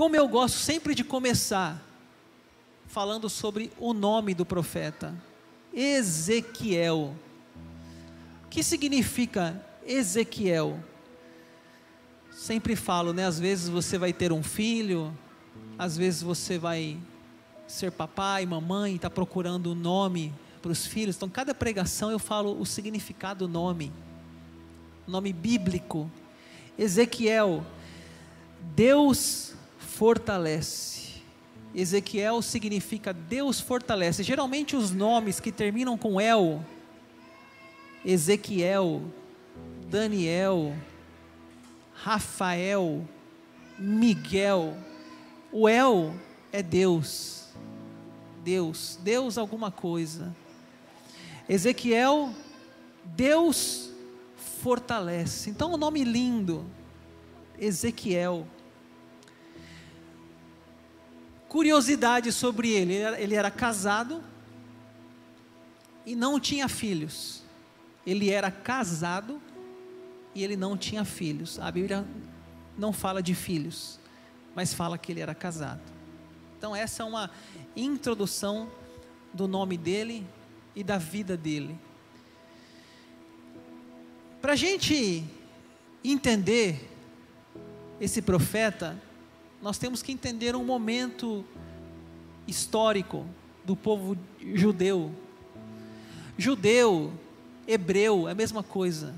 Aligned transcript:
Como 0.00 0.16
eu 0.16 0.26
gosto 0.26 0.56
sempre 0.56 0.94
de 0.94 1.04
começar 1.04 1.78
falando 2.86 3.28
sobre 3.28 3.70
o 3.78 3.92
nome 3.92 4.32
do 4.32 4.46
profeta, 4.46 5.14
Ezequiel. 5.74 7.14
O 8.46 8.48
que 8.48 8.62
significa 8.62 9.62
Ezequiel? 9.86 10.82
Sempre 12.30 12.76
falo, 12.76 13.12
né? 13.12 13.26
Às 13.26 13.38
vezes 13.38 13.68
você 13.68 13.98
vai 13.98 14.10
ter 14.10 14.32
um 14.32 14.42
filho, 14.42 15.12
às 15.78 15.98
vezes 15.98 16.22
você 16.22 16.56
vai 16.56 16.96
ser 17.66 17.92
papai, 17.92 18.46
mamãe, 18.46 18.96
está 18.96 19.10
procurando 19.10 19.72
um 19.72 19.74
nome 19.74 20.32
para 20.62 20.72
os 20.72 20.86
filhos. 20.86 21.16
Então, 21.16 21.28
cada 21.28 21.54
pregação 21.54 22.10
eu 22.10 22.18
falo 22.18 22.58
o 22.58 22.64
significado 22.64 23.46
do 23.46 23.52
nome, 23.52 23.92
nome 25.06 25.30
bíblico. 25.30 26.10
Ezequiel, 26.78 27.62
Deus 28.74 29.59
fortalece. 30.00 31.20
Ezequiel 31.74 32.40
significa 32.40 33.12
Deus 33.12 33.60
fortalece. 33.60 34.22
Geralmente 34.22 34.74
os 34.74 34.92
nomes 34.92 35.40
que 35.40 35.52
terminam 35.52 35.98
com 35.98 36.18
El, 36.18 36.64
Ezequiel, 38.02 39.02
Daniel, 39.90 40.74
Rafael, 41.92 43.06
Miguel. 43.78 44.74
O 45.52 45.68
El 45.68 46.14
é 46.50 46.62
Deus. 46.62 47.48
Deus, 48.42 48.98
Deus 49.02 49.36
alguma 49.36 49.70
coisa. 49.70 50.34
Ezequiel, 51.46 52.34
Deus 53.04 53.90
fortalece. 54.62 55.50
Então, 55.50 55.74
um 55.74 55.76
nome 55.76 56.04
lindo, 56.04 56.64
Ezequiel. 57.58 58.46
Curiosidade 61.50 62.30
sobre 62.30 62.70
ele: 62.70 62.94
ele 62.94 63.34
era 63.34 63.50
casado 63.50 64.22
e 66.06 66.14
não 66.14 66.38
tinha 66.38 66.68
filhos. 66.68 67.42
Ele 68.06 68.30
era 68.30 68.52
casado 68.52 69.42
e 70.32 70.44
ele 70.44 70.56
não 70.56 70.76
tinha 70.76 71.04
filhos. 71.04 71.58
A 71.58 71.68
Bíblia 71.68 72.06
não 72.78 72.92
fala 72.92 73.20
de 73.20 73.34
filhos, 73.34 73.98
mas 74.54 74.72
fala 74.72 74.96
que 74.96 75.10
ele 75.10 75.20
era 75.20 75.34
casado. 75.34 75.82
Então, 76.56 76.74
essa 76.74 77.02
é 77.02 77.06
uma 77.06 77.28
introdução 77.74 78.70
do 79.34 79.48
nome 79.48 79.76
dele 79.76 80.24
e 80.76 80.84
da 80.84 80.98
vida 80.98 81.36
dele. 81.36 81.76
Para 84.40 84.52
a 84.52 84.56
gente 84.56 85.24
entender 86.04 86.88
esse 88.00 88.22
profeta, 88.22 88.96
nós 89.62 89.78
temos 89.78 90.02
que 90.02 90.12
entender 90.12 90.56
um 90.56 90.64
momento 90.64 91.44
histórico 92.46 93.26
do 93.64 93.76
povo 93.76 94.16
judeu. 94.54 95.14
Judeu, 96.38 97.12
hebreu, 97.66 98.28
é 98.28 98.32
a 98.32 98.34
mesma 98.34 98.62
coisa 98.62 99.14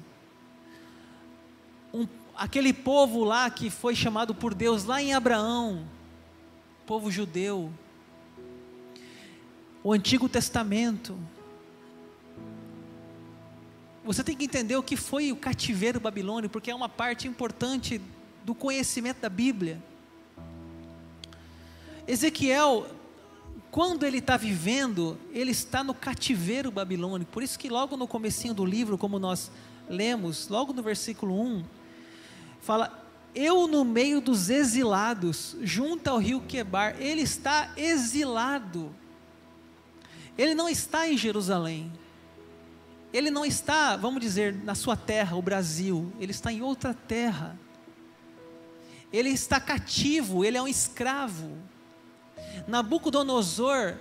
um, 1.92 2.06
aquele 2.34 2.72
povo 2.72 3.24
lá 3.24 3.50
que 3.50 3.68
foi 3.68 3.94
chamado 3.94 4.34
por 4.34 4.54
Deus 4.54 4.84
lá 4.84 5.02
em 5.02 5.12
Abraão, 5.12 5.84
povo 6.86 7.10
judeu, 7.10 7.70
o 9.84 9.92
Antigo 9.92 10.28
Testamento. 10.28 11.18
Você 14.04 14.24
tem 14.24 14.36
que 14.36 14.44
entender 14.44 14.76
o 14.76 14.82
que 14.82 14.96
foi 14.96 15.30
o 15.30 15.36
cativeiro 15.36 16.00
babilônico, 16.00 16.52
porque 16.52 16.70
é 16.70 16.74
uma 16.74 16.88
parte 16.88 17.28
importante 17.28 18.00
do 18.44 18.54
conhecimento 18.54 19.20
da 19.20 19.28
Bíblia. 19.28 19.80
Ezequiel, 22.06 22.86
quando 23.70 24.04
ele 24.04 24.18
está 24.18 24.36
vivendo, 24.36 25.18
ele 25.32 25.50
está 25.50 25.82
no 25.82 25.94
cativeiro 25.94 26.70
babilônico. 26.70 27.32
Por 27.32 27.42
isso 27.42 27.58
que 27.58 27.68
logo 27.68 27.96
no 27.96 28.06
comecinho 28.06 28.52
do 28.52 28.64
livro, 28.64 28.98
como 28.98 29.18
nós 29.18 29.50
lemos, 29.88 30.48
logo 30.48 30.72
no 30.72 30.82
versículo 30.82 31.40
1, 31.40 31.64
fala: 32.60 33.06
Eu 33.34 33.66
no 33.66 33.84
meio 33.84 34.20
dos 34.20 34.50
exilados, 34.50 35.56
junto 35.62 36.08
ao 36.08 36.18
rio 36.18 36.40
Quebar, 36.42 36.96
ele 37.00 37.22
está 37.22 37.72
exilado. 37.76 38.94
Ele 40.36 40.54
não 40.54 40.68
está 40.68 41.08
em 41.08 41.16
Jerusalém. 41.16 41.92
Ele 43.12 43.30
não 43.30 43.44
está, 43.44 43.96
vamos 43.96 44.20
dizer, 44.20 44.54
na 44.54 44.74
sua 44.74 44.96
terra, 44.96 45.36
o 45.36 45.42
Brasil. 45.42 46.12
Ele 46.18 46.32
está 46.32 46.52
em 46.52 46.62
outra 46.62 46.94
terra. 46.94 47.58
Ele 49.12 49.28
está 49.28 49.60
cativo, 49.60 50.44
ele 50.44 50.56
é 50.56 50.62
um 50.62 50.68
escravo. 50.68 51.58
Nabucodonosor 52.66 53.96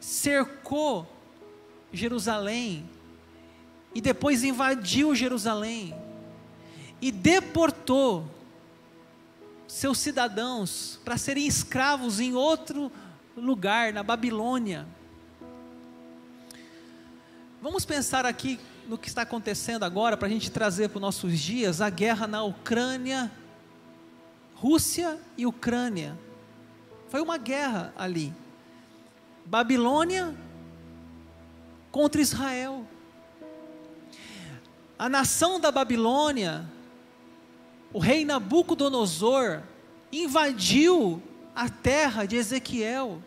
cercou 0.00 1.06
Jerusalém 1.92 2.88
e 3.94 4.00
depois 4.00 4.44
invadiu 4.44 5.14
Jerusalém 5.14 5.94
e 7.00 7.10
deportou 7.10 8.28
seus 9.66 9.98
cidadãos 9.98 11.00
para 11.04 11.16
serem 11.16 11.46
escravos 11.46 12.20
em 12.20 12.34
outro 12.34 12.90
lugar, 13.36 13.92
na 13.92 14.02
Babilônia. 14.02 14.86
Vamos 17.60 17.84
pensar 17.84 18.24
aqui 18.24 18.60
no 18.86 18.96
que 18.96 19.08
está 19.08 19.22
acontecendo 19.22 19.82
agora, 19.82 20.16
para 20.16 20.28
a 20.28 20.30
gente 20.30 20.50
trazer 20.50 20.88
para 20.88 20.98
os 20.98 21.02
nossos 21.02 21.38
dias 21.38 21.80
a 21.80 21.90
guerra 21.90 22.26
na 22.26 22.42
Ucrânia, 22.42 23.30
Rússia 24.54 25.18
e 25.36 25.44
Ucrânia. 25.46 26.16
Foi 27.08 27.20
uma 27.20 27.38
guerra 27.38 27.92
ali. 27.96 28.32
Babilônia 29.44 30.34
contra 31.90 32.20
Israel. 32.20 32.86
A 34.98 35.08
nação 35.08 35.60
da 35.60 35.70
Babilônia 35.70 36.66
o 37.96 37.98
rei 37.98 38.26
Nabucodonosor 38.26 39.62
invadiu 40.12 41.22
a 41.54 41.68
terra 41.68 42.26
de 42.26 42.36
Ezequiel 42.36 43.22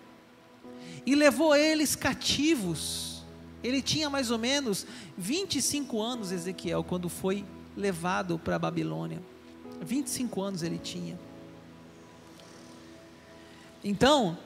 e 1.06 1.16
levou 1.16 1.56
eles 1.56 1.96
cativos. 1.96 3.24
Ele 3.64 3.82
tinha 3.82 4.10
mais 4.10 4.30
ou 4.30 4.38
menos 4.38 4.86
25 5.18 6.00
anos, 6.00 6.32
Ezequiel, 6.32 6.84
quando 6.84 7.10
foi 7.10 7.44
levado 7.76 8.38
para 8.38 8.58
a 8.58 8.60
Babilônia. 8.60 9.20
25 9.82 10.40
anos 10.40 10.62
ele 10.62 10.78
tinha. 10.78 11.20
Então, 13.84 14.38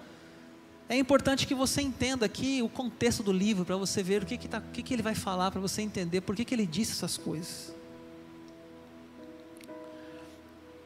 é 0.88 0.98
importante 0.98 1.48
que 1.48 1.56
você 1.56 1.82
entenda 1.82 2.26
aqui 2.26 2.62
o 2.62 2.70
contexto 2.70 3.24
do 3.24 3.32
livro, 3.32 3.66
para 3.66 3.76
você 3.76 4.04
ver 4.04 4.24
o 4.24 4.26
que, 4.26 4.38
que, 4.38 4.48
tá, 4.48 4.60
o 4.60 4.72
que, 4.72 4.84
que 4.84 4.94
ele 4.94 5.02
vai 5.02 5.16
falar, 5.16 5.50
para 5.50 5.60
você 5.60 5.82
entender 5.82 6.22
por 6.22 6.36
que, 6.36 6.46
que 6.46 6.54
ele 6.54 6.66
disse 6.66 6.92
essas 6.92 7.18
coisas. 7.18 7.74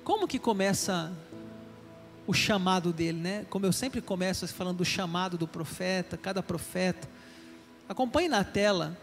Como 0.04 0.28
que 0.28 0.40
começa 0.40 1.12
o 2.26 2.34
chamado 2.34 2.94
dele, 2.94 3.20
né? 3.20 3.46
Como 3.50 3.66
eu 3.66 3.74
sempre 3.74 4.02
começo 4.02 4.48
falando 4.48 4.78
do 4.78 4.86
chamado 4.86 5.38
do 5.38 5.48
profeta, 5.48 6.18
cada 6.18 6.44
profeta. 6.44 7.08
Acompanhe 7.90 8.28
na 8.28 8.44
tela 8.44 8.98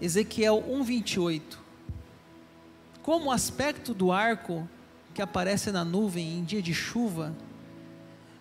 Ezequiel 0.00 0.62
1:28. 0.68 1.58
Como 3.02 3.26
o 3.26 3.32
aspecto 3.32 3.94
do 3.94 4.12
arco 4.12 4.68
que 5.14 5.22
aparece 5.22 5.70
na 5.70 5.84
nuvem 5.84 6.38
em 6.38 6.44
dia 6.44 6.62
de 6.62 6.74
chuva, 6.74 7.34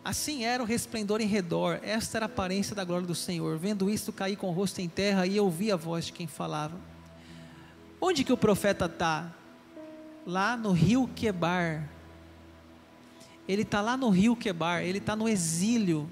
assim 0.04 0.46
era 0.46 0.62
o 0.62 0.66
resplendor 0.66 1.22
em 1.22 1.28
redor, 1.28 1.80
esta 1.84 2.18
era 2.18 2.26
a 2.26 2.28
aparência 2.28 2.76
da 2.76 2.84
glória 2.84 3.08
do 3.08 3.16
Senhor. 3.16 3.58
Vendo 3.58 3.90
isto, 3.90 4.12
caí 4.12 4.36
com 4.36 4.50
o 4.50 4.54
rosto 4.54 4.82
em 4.82 4.90
terra 4.90 5.26
e 5.26 5.40
ouvi 5.40 5.72
a 5.72 5.76
voz 5.76 6.06
de 6.06 6.14
quem 6.14 6.28
falava. 6.28 6.80
Onde 8.00 8.24
que 8.24 8.34
o 8.34 8.38
profeta 8.38 8.86
está? 8.86 9.32
lá 10.26 10.56
no 10.56 10.72
rio 10.72 11.10
Quebar. 11.16 11.88
Ele 13.48 13.64
está 13.64 13.82
lá 13.82 13.98
no 13.98 14.10
rio 14.10 14.36
Quebar, 14.36 14.84
ele 14.84 15.00
está 15.00 15.16
no 15.16 15.28
exílio. 15.28 16.10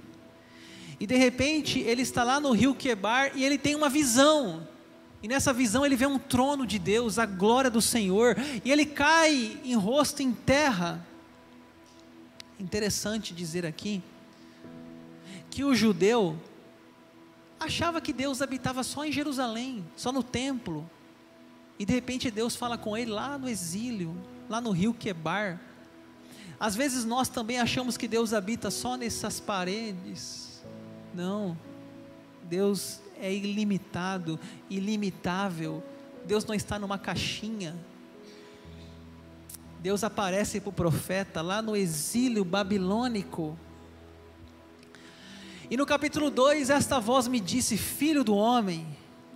E 0.99 1.07
de 1.07 1.15
repente 1.15 1.79
ele 1.79 2.01
está 2.01 2.23
lá 2.23 2.39
no 2.39 2.51
rio 2.51 2.75
Quebar 2.75 3.31
e 3.35 3.43
ele 3.43 3.57
tem 3.57 3.75
uma 3.75 3.89
visão. 3.89 4.67
E 5.21 5.27
nessa 5.27 5.53
visão 5.53 5.85
ele 5.85 5.95
vê 5.95 6.05
um 6.05 6.19
trono 6.19 6.65
de 6.65 6.79
Deus, 6.79 7.19
a 7.19 7.25
glória 7.25 7.69
do 7.69 7.81
Senhor, 7.81 8.37
e 8.63 8.71
ele 8.71 8.85
cai 8.85 9.59
em 9.63 9.75
rosto 9.75 10.21
em 10.21 10.31
terra. 10.31 11.05
Interessante 12.59 13.33
dizer 13.33 13.65
aqui 13.65 14.03
que 15.49 15.63
o 15.63 15.73
judeu 15.73 16.37
achava 17.59 17.99
que 17.99 18.13
Deus 18.13 18.41
habitava 18.41 18.83
só 18.83 19.05
em 19.05 19.11
Jerusalém, 19.11 19.85
só 19.95 20.11
no 20.11 20.21
templo. 20.21 20.89
E 21.77 21.85
de 21.85 21.93
repente 21.93 22.29
Deus 22.29 22.55
fala 22.55 22.77
com 22.77 22.95
ele 22.95 23.11
lá 23.11 23.37
no 23.37 23.47
exílio, 23.47 24.15
lá 24.49 24.59
no 24.59 24.71
rio 24.71 24.93
Quebar. 24.93 25.59
Às 26.59 26.75
vezes 26.75 27.05
nós 27.05 27.29
também 27.29 27.59
achamos 27.59 27.95
que 27.95 28.07
Deus 28.07 28.33
habita 28.33 28.69
só 28.69 28.97
nessas 28.97 29.39
paredes. 29.39 30.61
Não. 31.13 31.57
Deus 32.43 32.99
é 33.17 33.33
ilimitado, 33.33 34.39
ilimitável. 34.69 35.81
Deus 36.25 36.43
não 36.45 36.53
está 36.53 36.77
numa 36.77 36.97
caixinha. 36.97 37.75
Deus 39.79 40.03
aparece 40.03 40.59
para 40.59 40.69
o 40.69 40.73
profeta 40.73 41.41
lá 41.41 41.61
no 41.61 41.75
exílio 41.75 42.43
babilônico. 42.43 43.57
E 45.71 45.77
no 45.77 45.85
capítulo 45.85 46.29
2, 46.29 46.69
esta 46.69 46.99
voz 46.99 47.27
me 47.27 47.39
disse: 47.39 47.77
Filho 47.77 48.23
do 48.23 48.35
homem. 48.35 48.85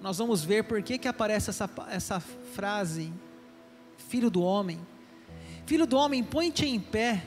Nós 0.02 0.18
vamos 0.18 0.44
ver 0.44 0.66
por 0.66 0.82
que, 0.84 0.98
que 0.98 1.08
aparece 1.08 1.50
essa, 1.50 1.70
essa 1.90 2.20
frase: 2.20 3.14
Filho 3.98 4.30
do 4.30 4.42
homem. 4.42 4.80
Filho 5.66 5.88
do 5.88 5.96
homem, 5.96 6.22
põe-te 6.22 6.66
em 6.66 6.78
pé 6.78 7.24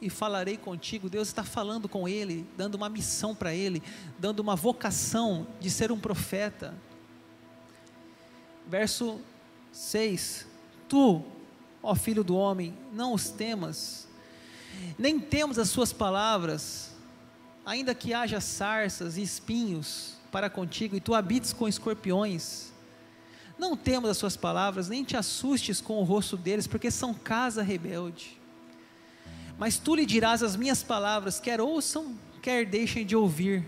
e 0.00 0.08
falarei 0.08 0.56
contigo. 0.56 1.10
Deus 1.10 1.28
está 1.28 1.44
falando 1.44 1.90
com 1.90 2.08
ele, 2.08 2.46
dando 2.56 2.76
uma 2.76 2.88
missão 2.88 3.34
para 3.34 3.52
ele, 3.52 3.82
dando 4.18 4.40
uma 4.40 4.56
vocação 4.56 5.46
de 5.60 5.68
ser 5.68 5.92
um 5.92 6.00
profeta. 6.00 6.74
Verso 8.66 9.20
6: 9.72 10.46
Tu, 10.88 11.22
ó 11.82 11.94
filho 11.94 12.22
do 12.22 12.36
homem, 12.36 12.76
não 12.92 13.14
os 13.14 13.30
temas, 13.30 14.08
nem 14.98 15.18
temos 15.18 15.58
as 15.58 15.68
suas 15.68 15.92
palavras, 15.92 16.90
ainda 17.64 17.94
que 17.94 18.14
haja 18.14 18.40
sarças 18.40 19.16
e 19.16 19.22
espinhos 19.22 20.14
para 20.30 20.48
contigo, 20.48 20.96
e 20.96 21.00
tu 21.00 21.14
habites 21.14 21.52
com 21.52 21.68
escorpiões. 21.68 22.70
Não 23.58 23.76
temos 23.76 24.08
as 24.08 24.16
suas 24.16 24.36
palavras, 24.36 24.88
nem 24.88 25.04
te 25.04 25.16
assustes 25.16 25.80
com 25.80 25.98
o 25.98 26.04
rosto 26.04 26.36
deles, 26.36 26.66
porque 26.66 26.90
são 26.90 27.12
casa 27.12 27.62
rebelde. 27.62 28.40
Mas 29.58 29.76
tu 29.78 29.94
lhe 29.94 30.06
dirás 30.06 30.42
as 30.42 30.56
minhas 30.56 30.82
palavras, 30.82 31.38
quer 31.38 31.60
ouçam, 31.60 32.16
quer 32.40 32.64
deixem 32.64 33.04
de 33.04 33.14
ouvir, 33.14 33.66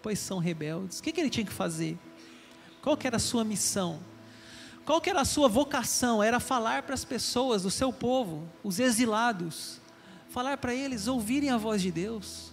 pois 0.00 0.18
são 0.20 0.38
rebeldes. 0.38 1.00
O 1.00 1.02
que, 1.02 1.10
que 1.10 1.20
ele 1.20 1.30
tinha 1.30 1.44
que 1.44 1.52
fazer? 1.52 1.98
Qual 2.80 2.96
que 2.96 3.06
era 3.06 3.16
a 3.16 3.20
sua 3.20 3.44
missão? 3.44 3.98
Qual 4.86 5.00
que 5.00 5.10
era 5.10 5.22
a 5.22 5.24
sua 5.24 5.48
vocação? 5.48 6.22
Era 6.22 6.38
falar 6.38 6.84
para 6.84 6.94
as 6.94 7.04
pessoas 7.04 7.64
do 7.64 7.70
seu 7.72 7.92
povo, 7.92 8.48
os 8.62 8.78
exilados, 8.78 9.80
falar 10.30 10.56
para 10.58 10.72
eles 10.72 11.08
ouvirem 11.08 11.50
a 11.50 11.56
voz 11.56 11.82
de 11.82 11.90
Deus, 11.90 12.52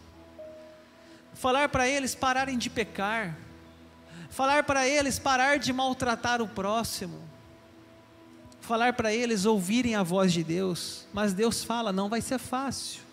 falar 1.36 1.70
para 1.70 1.88
eles 1.88 2.16
pararem 2.16 2.58
de 2.58 2.72
pecar, 2.72 3.38
falar 4.32 4.64
para 4.64 4.88
eles 4.88 5.20
parar 5.20 5.60
de 5.60 5.72
maltratar 5.72 6.42
o 6.42 6.48
próximo, 6.48 7.22
falar 8.60 8.94
para 8.94 9.14
eles 9.14 9.46
ouvirem 9.46 9.94
a 9.94 10.02
voz 10.02 10.34
de 10.34 10.44
Deus, 10.44 11.06
mas 11.14 11.34
Deus 11.34 11.64
fala, 11.64 11.94
não 11.94 12.10
vai 12.10 12.20
ser 12.20 12.40
fácil. 12.40 13.04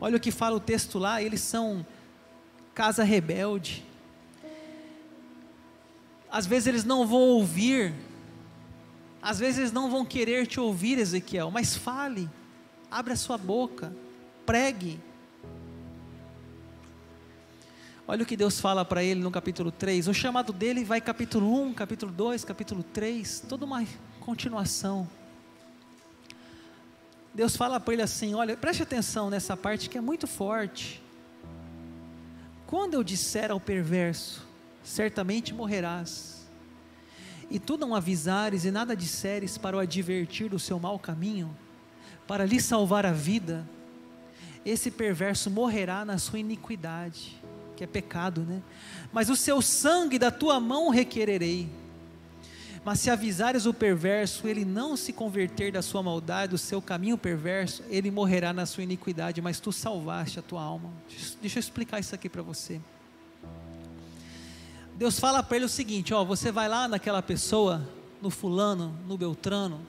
Olha 0.00 0.16
o 0.16 0.20
que 0.20 0.32
fala 0.32 0.56
o 0.56 0.60
texto 0.60 0.98
lá, 0.98 1.22
eles 1.22 1.40
são 1.40 1.86
casa 2.74 3.04
rebelde, 3.04 3.86
às 6.30 6.46
vezes 6.46 6.66
eles 6.66 6.84
não 6.84 7.06
vão 7.06 7.20
ouvir, 7.20 7.94
às 9.20 9.38
vezes 9.38 9.58
eles 9.58 9.72
não 9.72 9.90
vão 9.90 10.04
querer 10.04 10.46
te 10.46 10.60
ouvir, 10.60 10.98
Ezequiel, 10.98 11.50
mas 11.50 11.76
fale, 11.76 12.28
abre 12.90 13.12
a 13.12 13.16
sua 13.16 13.38
boca, 13.38 13.92
pregue. 14.46 15.00
Olha 18.06 18.22
o 18.22 18.26
que 18.26 18.36
Deus 18.36 18.58
fala 18.58 18.86
para 18.86 19.02
ele 19.02 19.20
no 19.20 19.30
capítulo 19.30 19.70
3. 19.70 20.08
O 20.08 20.14
chamado 20.14 20.50
dele 20.50 20.82
vai 20.82 20.98
capítulo 20.98 21.62
1, 21.62 21.74
capítulo 21.74 22.10
2, 22.10 22.42
capítulo 22.42 22.82
3, 22.82 23.44
toda 23.46 23.66
uma 23.66 23.84
continuação. 24.20 25.06
Deus 27.34 27.54
fala 27.54 27.78
para 27.78 27.92
ele 27.92 28.02
assim: 28.02 28.34
olha, 28.34 28.56
preste 28.56 28.82
atenção 28.82 29.28
nessa 29.28 29.54
parte 29.54 29.90
que 29.90 29.98
é 29.98 30.00
muito 30.00 30.26
forte. 30.26 31.02
Quando 32.66 32.94
eu 32.94 33.04
disser 33.04 33.50
ao 33.50 33.60
perverso, 33.60 34.47
certamente 34.88 35.52
morrerás. 35.52 36.48
E 37.50 37.58
tu 37.58 37.76
não 37.76 37.94
avisares 37.94 38.64
e 38.64 38.70
nada 38.70 38.96
disseres 38.96 39.56
para 39.56 39.76
o 39.76 39.80
advertir 39.80 40.48
do 40.50 40.58
seu 40.58 40.78
mau 40.78 40.98
caminho, 40.98 41.54
para 42.26 42.44
lhe 42.44 42.60
salvar 42.60 43.06
a 43.06 43.12
vida, 43.12 43.68
esse 44.64 44.90
perverso 44.90 45.50
morrerá 45.50 46.04
na 46.04 46.18
sua 46.18 46.38
iniquidade, 46.38 47.40
que 47.76 47.84
é 47.84 47.86
pecado, 47.86 48.42
né? 48.42 48.62
Mas 49.12 49.30
o 49.30 49.36
seu 49.36 49.62
sangue 49.62 50.18
da 50.18 50.30
tua 50.30 50.60
mão 50.60 50.90
requererei. 50.90 51.70
Mas 52.84 53.00
se 53.00 53.10
avisares 53.10 53.66
o 53.66 53.72
perverso, 53.74 54.46
ele 54.46 54.64
não 54.64 54.96
se 54.96 55.12
converter 55.12 55.72
da 55.72 55.82
sua 55.82 56.02
maldade, 56.02 56.50
do 56.50 56.58
seu 56.58 56.82
caminho 56.82 57.16
perverso, 57.16 57.82
ele 57.88 58.10
morrerá 58.10 58.52
na 58.52 58.66
sua 58.66 58.82
iniquidade, 58.82 59.40
mas 59.40 59.60
tu 59.60 59.72
salvaste 59.72 60.38
a 60.38 60.42
tua 60.42 60.62
alma. 60.62 60.90
Deixa 61.40 61.58
eu 61.58 61.60
explicar 61.60 61.98
isso 61.98 62.14
aqui 62.14 62.28
para 62.28 62.42
você. 62.42 62.80
Deus 64.98 65.20
fala 65.20 65.44
para 65.44 65.56
ele 65.56 65.64
o 65.64 65.68
seguinte: 65.68 66.12
ó, 66.12 66.24
você 66.24 66.50
vai 66.50 66.68
lá 66.68 66.88
naquela 66.88 67.22
pessoa, 67.22 67.88
no 68.20 68.30
fulano, 68.30 68.92
no 69.06 69.16
Beltrano, 69.16 69.80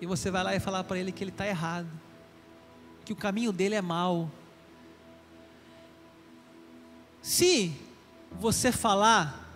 e 0.00 0.06
você 0.06 0.28
vai 0.28 0.42
lá 0.42 0.56
e 0.56 0.58
falar 0.58 0.82
para 0.82 0.98
ele 0.98 1.12
que 1.12 1.22
ele 1.22 1.30
está 1.30 1.46
errado, 1.46 1.88
que 3.04 3.12
o 3.12 3.16
caminho 3.16 3.52
dele 3.52 3.76
é 3.76 3.80
mau. 3.80 4.28
Se 7.22 7.72
você 8.32 8.72
falar 8.72 9.48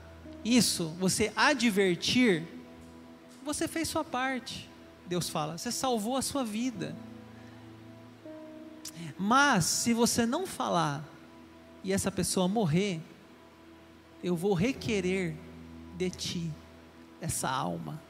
isso, 0.44 0.94
você 1.00 1.32
advertir, 1.35 2.47
você 3.44 3.67
fez 3.67 3.88
sua 3.88 4.05
parte. 4.05 4.71
Deus 5.09 5.29
fala, 5.29 5.59
você 5.59 5.73
salvou 5.73 6.17
a 6.17 6.23
sua 6.23 6.44
vida. 6.44 6.94
Mas 9.19 9.65
se 9.65 9.93
você 9.93 10.25
não 10.25 10.47
falar 10.47 11.05
e 11.82 11.93
essa 11.93 12.12
pessoa 12.12 12.47
morrer, 12.47 13.00
eu 14.22 14.37
vou 14.37 14.55
requerer 14.55 15.34
de 15.96 16.11
ti 16.11 16.50
essa 17.20 17.49
alma. 17.49 18.00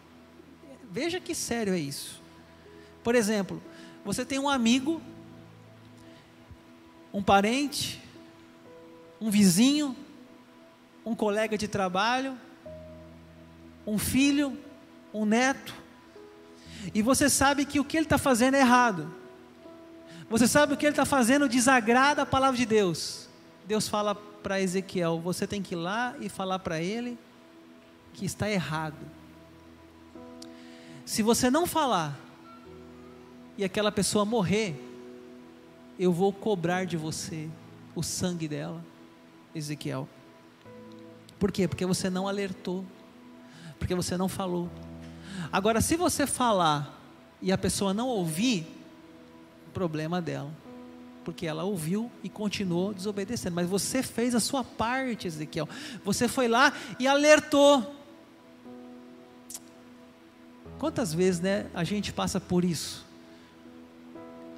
Veja 0.90 1.20
que 1.20 1.34
sério 1.34 1.72
é 1.72 1.78
isso. 1.78 2.20
Por 3.02 3.14
exemplo, 3.14 3.62
você 4.04 4.24
tem 4.24 4.38
um 4.38 4.48
amigo, 4.48 5.00
um 7.12 7.22
parente, 7.22 8.00
um 9.20 9.30
vizinho, 9.30 9.96
um 11.04 11.14
colega 11.14 11.56
de 11.56 11.68
trabalho, 11.68 12.36
um 13.86 13.98
filho, 13.98 14.56
um 15.12 15.24
neto, 15.24 15.74
e 16.94 17.02
você 17.02 17.28
sabe 17.28 17.64
que 17.64 17.78
o 17.78 17.84
que 17.84 17.96
ele 17.96 18.06
está 18.06 18.18
fazendo 18.18 18.54
é 18.54 18.60
errado. 18.60 19.12
Você 20.28 20.46
sabe 20.46 20.74
o 20.74 20.76
que 20.76 20.86
ele 20.86 20.92
está 20.92 21.04
fazendo 21.04 21.48
desagrada 21.48 22.22
a 22.22 22.26
palavra 22.26 22.56
de 22.56 22.64
Deus. 22.64 23.28
Deus 23.66 23.88
fala 23.88 24.14
para 24.42 24.60
Ezequiel: 24.60 25.20
você 25.20 25.46
tem 25.46 25.62
que 25.62 25.74
ir 25.74 25.78
lá 25.78 26.14
e 26.20 26.28
falar 26.28 26.58
para 26.58 26.80
ele 26.80 27.18
que 28.12 28.24
está 28.24 28.50
errado. 28.50 28.96
Se 31.04 31.22
você 31.22 31.50
não 31.50 31.66
falar 31.66 32.18
e 33.56 33.64
aquela 33.64 33.90
pessoa 33.90 34.24
morrer, 34.24 34.74
eu 35.98 36.12
vou 36.12 36.32
cobrar 36.32 36.84
de 36.84 36.96
você 36.96 37.48
o 37.94 38.02
sangue 38.02 38.48
dela, 38.48 38.84
Ezequiel. 39.54 40.08
Por 41.38 41.50
quê? 41.50 41.66
Porque 41.66 41.84
você 41.84 42.08
não 42.08 42.28
alertou, 42.28 42.84
porque 43.78 43.94
você 43.94 44.16
não 44.16 44.28
falou. 44.28 44.70
Agora, 45.52 45.80
se 45.80 45.96
você 45.96 46.26
falar 46.26 46.98
e 47.40 47.50
a 47.50 47.58
pessoa 47.58 47.92
não 47.92 48.08
ouvir, 48.08 48.66
problema 49.72 50.20
dela 50.20 50.59
porque 51.30 51.46
ela 51.46 51.62
ouviu 51.62 52.10
e 52.24 52.28
continuou 52.28 52.92
desobedecendo. 52.92 53.54
Mas 53.54 53.68
você 53.68 54.02
fez 54.02 54.34
a 54.34 54.40
sua 54.40 54.64
parte, 54.64 55.28
Ezequiel. 55.28 55.68
Você 56.04 56.26
foi 56.26 56.48
lá 56.48 56.72
e 56.98 57.06
alertou. 57.06 57.94
Quantas 60.76 61.14
vezes, 61.14 61.40
né, 61.40 61.66
a 61.72 61.84
gente 61.84 62.12
passa 62.12 62.40
por 62.40 62.64
isso? 62.64 63.06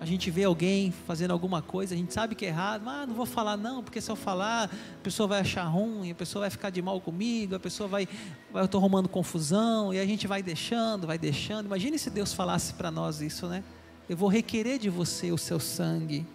A 0.00 0.06
gente 0.06 0.30
vê 0.30 0.44
alguém 0.44 0.90
fazendo 1.06 1.32
alguma 1.32 1.60
coisa, 1.60 1.94
a 1.94 1.96
gente 1.96 2.12
sabe 2.12 2.34
que 2.34 2.46
é 2.46 2.48
errado, 2.48 2.82
mas 2.84 3.02
ah, 3.02 3.06
não 3.06 3.14
vou 3.14 3.26
falar 3.26 3.56
não, 3.56 3.84
porque 3.84 4.00
se 4.00 4.10
eu 4.10 4.16
falar, 4.16 4.64
a 4.64 5.02
pessoa 5.02 5.28
vai 5.28 5.40
achar 5.40 5.64
ruim, 5.64 6.10
a 6.10 6.14
pessoa 6.14 6.40
vai 6.40 6.50
ficar 6.50 6.70
de 6.70 6.80
mal 6.80 7.00
comigo, 7.00 7.54
a 7.54 7.60
pessoa 7.60 7.86
vai, 7.86 8.08
vai 8.50 8.62
eu 8.62 8.64
estou 8.64 8.80
arrumando 8.80 9.08
confusão, 9.08 9.92
e 9.92 10.00
a 10.00 10.06
gente 10.06 10.26
vai 10.26 10.42
deixando, 10.42 11.06
vai 11.06 11.18
deixando. 11.18 11.66
Imagine 11.66 11.98
se 11.98 12.08
Deus 12.08 12.32
falasse 12.32 12.72
para 12.72 12.90
nós 12.90 13.20
isso, 13.20 13.46
né? 13.46 13.62
Eu 14.08 14.16
vou 14.16 14.28
requerer 14.28 14.78
de 14.78 14.88
você 14.88 15.30
o 15.30 15.38
seu 15.38 15.60
sangue. 15.60 16.26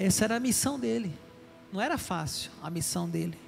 Essa 0.00 0.24
era 0.24 0.36
a 0.36 0.40
missão 0.40 0.80
dele. 0.80 1.12
Não 1.70 1.78
era 1.78 1.98
fácil 1.98 2.50
a 2.62 2.70
missão 2.70 3.06
dele. 3.06 3.38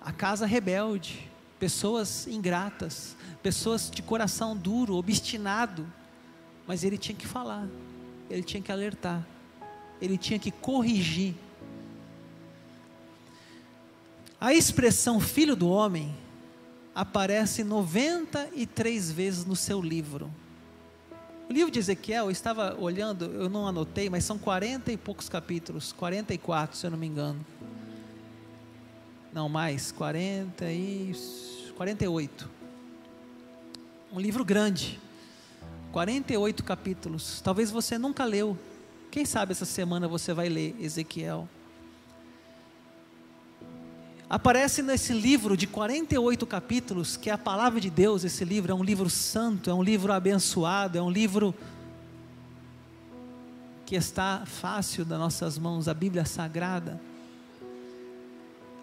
A 0.00 0.10
casa 0.10 0.44
rebelde, 0.44 1.30
pessoas 1.60 2.26
ingratas, 2.26 3.16
pessoas 3.40 3.88
de 3.88 4.02
coração 4.02 4.56
duro, 4.56 4.96
obstinado. 4.96 5.86
Mas 6.66 6.82
ele 6.82 6.98
tinha 6.98 7.14
que 7.14 7.24
falar, 7.24 7.68
ele 8.28 8.42
tinha 8.42 8.60
que 8.60 8.72
alertar, 8.72 9.24
ele 10.02 10.18
tinha 10.18 10.40
que 10.40 10.50
corrigir. 10.50 11.36
A 14.40 14.52
expressão 14.52 15.20
filho 15.20 15.54
do 15.54 15.68
homem 15.68 16.12
aparece 16.96 17.62
93 17.62 19.12
vezes 19.12 19.44
no 19.44 19.54
seu 19.54 19.80
livro. 19.80 20.34
O 21.48 21.52
livro 21.52 21.70
de 21.70 21.78
Ezequiel, 21.78 22.24
eu 22.24 22.30
estava 22.30 22.76
olhando, 22.78 23.26
eu 23.26 23.48
não 23.48 23.68
anotei, 23.68 24.10
mas 24.10 24.24
são 24.24 24.36
40 24.36 24.90
e 24.90 24.96
poucos 24.96 25.28
capítulos, 25.28 25.92
44, 25.92 26.76
se 26.76 26.86
eu 26.86 26.90
não 26.90 26.98
me 26.98 27.06
engano. 27.06 27.44
Não, 29.32 29.48
mais, 29.48 29.92
40 29.92 30.64
e 30.72 31.12
48. 31.76 32.50
Um 34.12 34.18
livro 34.18 34.44
grande, 34.44 34.98
48 35.92 36.64
capítulos. 36.64 37.40
Talvez 37.42 37.70
você 37.70 37.96
nunca 37.96 38.24
leu. 38.24 38.58
Quem 39.10 39.24
sabe 39.24 39.52
essa 39.52 39.64
semana 39.64 40.08
você 40.08 40.32
vai 40.34 40.48
ler 40.48 40.74
Ezequiel. 40.80 41.48
Aparece 44.28 44.82
nesse 44.82 45.12
livro 45.12 45.56
de 45.56 45.68
48 45.68 46.44
capítulos, 46.46 47.16
que 47.16 47.30
é 47.30 47.32
a 47.32 47.38
palavra 47.38 47.80
de 47.80 47.88
Deus, 47.88 48.24
esse 48.24 48.44
livro 48.44 48.72
é 48.72 48.74
um 48.74 48.82
livro 48.82 49.08
santo, 49.08 49.70
é 49.70 49.74
um 49.74 49.82
livro 49.82 50.12
abençoado, 50.12 50.98
é 50.98 51.02
um 51.02 51.10
livro 51.10 51.54
que 53.84 53.94
está 53.94 54.42
fácil 54.44 55.04
das 55.04 55.16
nossas 55.16 55.56
mãos, 55.56 55.86
a 55.86 55.94
Bíblia 55.94 56.24
Sagrada. 56.24 57.00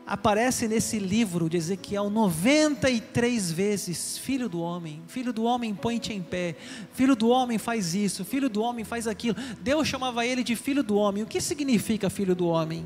Aparece 0.07 0.65
nesse 0.65 0.97
livro 0.97 1.49
de 1.49 1.57
Ezequiel 1.57 2.09
93 2.09 3.51
vezes: 3.51 4.17
Filho 4.17 4.47
do 4.47 4.61
homem, 4.61 5.01
filho 5.07 5.33
do 5.33 5.43
homem, 5.43 5.75
põe-te 5.75 6.13
em 6.13 6.21
pé, 6.21 6.55
filho 6.93 7.17
do 7.17 7.27
homem, 7.27 7.57
faz 7.57 7.93
isso, 7.93 8.23
filho 8.23 8.49
do 8.49 8.61
homem, 8.61 8.85
faz 8.85 9.07
aquilo. 9.07 9.35
Deus 9.59 9.89
chamava 9.89 10.25
ele 10.25 10.41
de 10.41 10.55
filho 10.55 10.83
do 10.83 10.95
homem. 10.95 11.21
O 11.21 11.27
que 11.27 11.41
significa 11.41 12.09
filho 12.09 12.33
do 12.33 12.47
homem? 12.47 12.85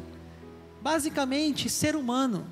Basicamente, 0.87 1.69
ser 1.69 1.97
humano. 1.97 2.47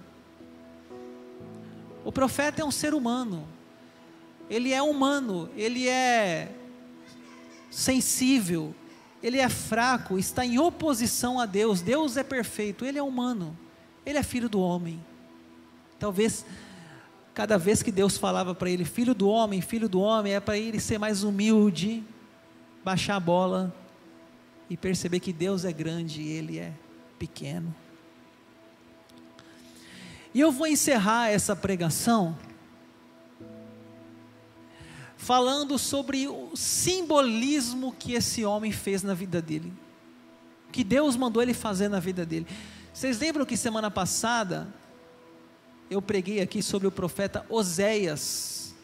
O 2.03 2.11
profeta 2.11 2.61
é 2.61 2.65
um 2.65 2.69
ser 2.69 2.93
humano. 2.93 3.47
Ele 4.49 4.73
é 4.73 4.81
humano, 4.81 5.49
ele 5.55 5.87
é 5.87 6.51
sensível, 7.71 8.75
ele 9.23 9.37
é 9.37 9.47
fraco, 9.47 10.19
está 10.19 10.45
em 10.45 10.59
oposição 10.59 11.39
a 11.39 11.45
Deus. 11.45 11.79
Deus 11.79 12.17
é 12.17 12.25
perfeito, 12.25 12.83
ele 12.83 12.99
é 12.99 13.01
humano, 13.01 13.57
ele 14.05 14.17
é 14.17 14.23
filho 14.23 14.49
do 14.49 14.59
homem. 14.59 15.01
Talvez 15.97 16.45
cada 17.33 17.57
vez 17.57 17.81
que 17.81 17.89
Deus 17.89 18.17
falava 18.17 18.53
para 18.53 18.69
ele, 18.69 18.83
filho 18.83 19.15
do 19.15 19.29
homem, 19.29 19.61
filho 19.61 19.87
do 19.87 20.01
homem, 20.01 20.33
é 20.33 20.41
para 20.41 20.57
ele 20.57 20.81
ser 20.81 20.97
mais 20.97 21.23
humilde, 21.23 22.03
baixar 22.83 23.15
a 23.15 23.19
bola 23.21 23.73
e 24.69 24.75
perceber 24.75 25.21
que 25.21 25.31
Deus 25.31 25.63
é 25.63 25.71
grande 25.71 26.21
e 26.21 26.27
ele 26.33 26.59
é 26.59 26.73
pequeno. 27.17 27.73
E 30.35 30.41
eu 30.41 30.51
vou 30.51 30.67
encerrar 30.67 31.29
essa 31.29 31.55
pregação 31.55 32.37
falando 35.15 35.79
sobre 35.79 36.27
o 36.27 36.57
simbolismo 36.57 37.95
que 37.97 38.11
esse 38.11 38.43
homem 38.43 38.69
fez 38.69 39.01
na 39.01 39.13
vida 39.13 39.41
dele, 39.41 39.71
que 40.73 40.83
Deus 40.83 41.15
mandou 41.15 41.41
ele 41.41 41.53
fazer 41.53 41.87
na 41.87 42.01
vida 42.01 42.25
dele. 42.25 42.45
Vocês 42.93 43.17
lembram 43.17 43.45
que 43.45 43.55
semana 43.55 43.89
passada 43.89 44.67
eu 45.89 46.01
preguei 46.01 46.41
aqui 46.41 46.61
sobre 46.61 46.85
o 46.85 46.91
profeta 46.91 47.45
Oséias, 47.47 48.75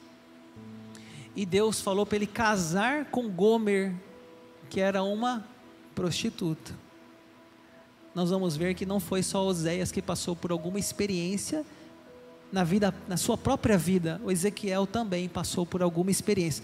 e 1.35 1.45
Deus 1.45 1.81
falou 1.81 2.05
para 2.05 2.15
ele 2.15 2.27
casar 2.27 3.07
com 3.07 3.27
Gomer, 3.27 3.93
que 4.69 4.79
era 4.79 5.03
uma 5.03 5.45
prostituta 5.93 6.73
nós 8.13 8.29
vamos 8.29 8.57
ver 8.57 8.75
que 8.75 8.85
não 8.85 8.99
foi 8.99 9.23
só 9.23 9.45
Oséias 9.45 9.91
que 9.91 10.01
passou 10.01 10.35
por 10.35 10.51
alguma 10.51 10.79
experiência 10.79 11.65
na 12.51 12.63
vida, 12.63 12.93
na 13.07 13.15
sua 13.15 13.37
própria 13.37 13.77
vida. 13.77 14.19
O 14.23 14.31
Ezequiel 14.31 14.85
também 14.85 15.29
passou 15.29 15.65
por 15.65 15.81
alguma 15.81 16.11
experiência. 16.11 16.63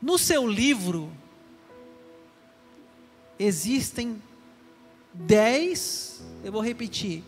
No 0.00 0.18
seu 0.18 0.46
livro 0.46 1.10
existem 3.38 4.22
dez, 5.12 6.22
eu 6.44 6.52
vou 6.52 6.60
repetir, 6.60 7.24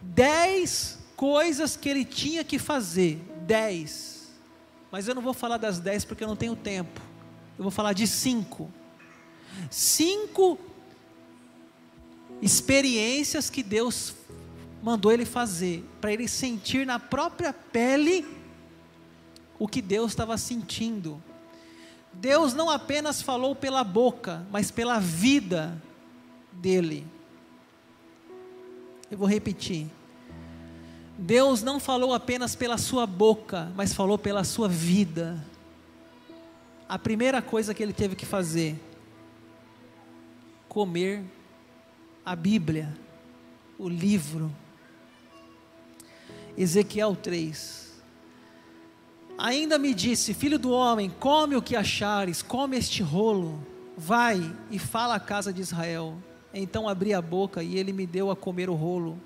dez 0.00 0.98
coisas 1.16 1.76
que 1.76 1.88
ele 1.88 2.04
tinha 2.04 2.42
que 2.44 2.58
fazer, 2.58 3.20
dez. 3.46 4.32
Mas 4.90 5.08
eu 5.08 5.14
não 5.14 5.22
vou 5.22 5.34
falar 5.34 5.56
das 5.56 5.78
dez 5.78 6.04
porque 6.04 6.24
eu 6.24 6.28
não 6.28 6.36
tenho 6.36 6.56
tempo. 6.56 7.00
Eu 7.58 7.62
vou 7.62 7.70
falar 7.70 7.92
de 7.92 8.06
cinco. 8.06 8.70
Cinco 9.70 10.58
experiências 12.42 13.48
que 13.48 13.62
Deus 13.62 14.14
mandou 14.82 15.10
ele 15.10 15.24
fazer, 15.24 15.84
para 16.00 16.12
ele 16.12 16.28
sentir 16.28 16.86
na 16.86 16.98
própria 16.98 17.52
pele 17.52 18.26
o 19.58 19.66
que 19.66 19.80
Deus 19.80 20.12
estava 20.12 20.36
sentindo. 20.36 21.22
Deus 22.12 22.54
não 22.54 22.68
apenas 22.68 23.22
falou 23.22 23.56
pela 23.56 23.82
boca, 23.82 24.46
mas 24.50 24.70
pela 24.70 25.00
vida 25.00 25.80
dele. 26.52 27.06
Eu 29.10 29.18
vou 29.18 29.28
repetir. 29.28 29.86
Deus 31.16 31.62
não 31.62 31.78
falou 31.78 32.12
apenas 32.12 32.54
pela 32.54 32.76
sua 32.76 33.06
boca, 33.06 33.72
mas 33.76 33.94
falou 33.94 34.18
pela 34.18 34.44
sua 34.44 34.68
vida. 34.68 35.44
A 36.88 36.98
primeira 36.98 37.40
coisa 37.40 37.72
que 37.72 37.82
ele 37.82 37.92
teve 37.92 38.16
que 38.16 38.26
fazer, 38.26 38.78
comer 40.68 41.24
a 42.24 42.34
Bíblia, 42.34 42.96
o 43.78 43.88
livro. 43.88 44.50
Ezequiel 46.56 47.14
3. 47.14 47.92
Ainda 49.36 49.78
me 49.78 49.92
disse: 49.92 50.32
Filho 50.32 50.58
do 50.58 50.70
homem, 50.70 51.10
come 51.10 51.54
o 51.54 51.62
que 51.62 51.76
achares, 51.76 52.40
come 52.40 52.78
este 52.78 53.02
rolo, 53.02 53.60
vai 53.96 54.40
e 54.70 54.78
fala 54.78 55.16
à 55.16 55.20
casa 55.20 55.52
de 55.52 55.60
Israel. 55.60 56.16
Então 56.52 56.88
abri 56.88 57.12
a 57.12 57.20
boca 57.20 57.62
e 57.62 57.76
ele 57.76 57.92
me 57.92 58.06
deu 58.06 58.30
a 58.30 58.36
comer 58.36 58.70
o 58.70 58.74
rolo. 58.74 59.20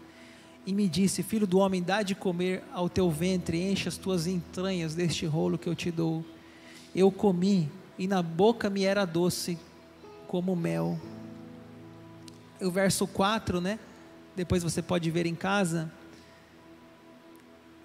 E 0.66 0.72
me 0.72 0.88
disse: 0.88 1.22
Filho 1.22 1.46
do 1.46 1.58
homem, 1.58 1.82
dá 1.82 2.02
de 2.02 2.16
comer 2.16 2.64
ao 2.72 2.88
teu 2.88 3.10
ventre, 3.10 3.62
enche 3.62 3.88
as 3.88 3.96
tuas 3.96 4.26
entranhas 4.26 4.94
deste 4.94 5.24
rolo 5.24 5.56
que 5.56 5.68
eu 5.68 5.74
te 5.74 5.90
dou. 5.92 6.24
Eu 6.94 7.12
comi, 7.12 7.70
e 7.96 8.08
na 8.08 8.22
boca 8.22 8.68
me 8.68 8.82
era 8.82 9.04
doce 9.04 9.56
como 10.26 10.56
mel 10.56 10.98
o 12.60 12.70
verso 12.70 13.06
4, 13.06 13.60
né? 13.60 13.78
Depois 14.34 14.62
você 14.62 14.82
pode 14.82 15.10
ver 15.10 15.26
em 15.26 15.34
casa. 15.34 15.90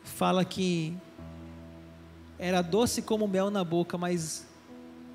Fala 0.03 0.43
que 0.43 0.95
era 2.37 2.61
doce 2.61 3.01
como 3.01 3.27
mel 3.27 3.49
na 3.49 3.63
boca, 3.63 3.97
mas 3.97 4.45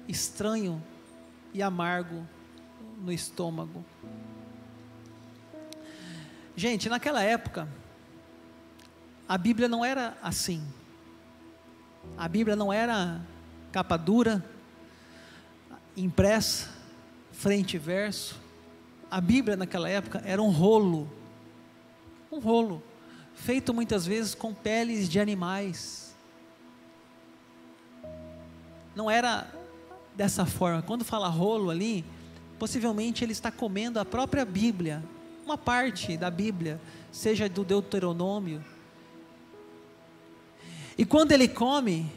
estranho 0.07 0.83
e 1.53 1.63
amargo 1.63 2.27
no 2.99 3.13
estômago. 3.13 3.85
Gente, 6.57 6.89
naquela 6.89 7.23
época, 7.23 7.69
a 9.29 9.39
Bíblia 9.39 9.69
não 9.69 9.85
era 9.85 10.17
assim. 10.23 10.67
A 12.17 12.27
Bíblia 12.27 12.57
não 12.57 12.73
era 12.73 13.21
capa 13.71 13.97
dura, 13.97 14.45
impressa, 15.97 16.69
frente 17.31 17.75
e 17.75 17.79
verso 17.79 18.48
a 19.11 19.21
Bíblia 19.21 19.57
naquela 19.57 19.89
época 19.89 20.23
era 20.25 20.43
um 20.43 20.51
rolo, 20.51 21.11
um 22.31 22.39
rolo, 22.39 22.83
feito 23.35 23.73
muitas 23.73 24.05
vezes 24.07 24.35
com 24.35 24.53
peles 24.53 25.09
de 25.09 25.19
animais. 25.19 26.15
Não 28.95 29.11
era 29.11 29.49
dessa 30.15 30.45
forma. 30.45 30.83
Quando 30.83 31.05
fala 31.05 31.29
rolo 31.29 31.71
ali, 31.71 32.05
possivelmente 32.59 33.25
ele 33.25 33.33
está 33.33 33.51
comendo 33.51 33.99
a 33.99 34.05
própria 34.05 34.45
Bíblia, 34.45 35.03
uma 35.45 35.57
parte 35.57 36.17
da 36.17 36.31
Bíblia, 36.31 36.81
seja 37.11 37.49
do 37.49 37.65
Deuteronômio. 37.65 38.63
E 40.99 41.07
quando 41.07 41.33
ele 41.33 41.49
come, 41.49 42.11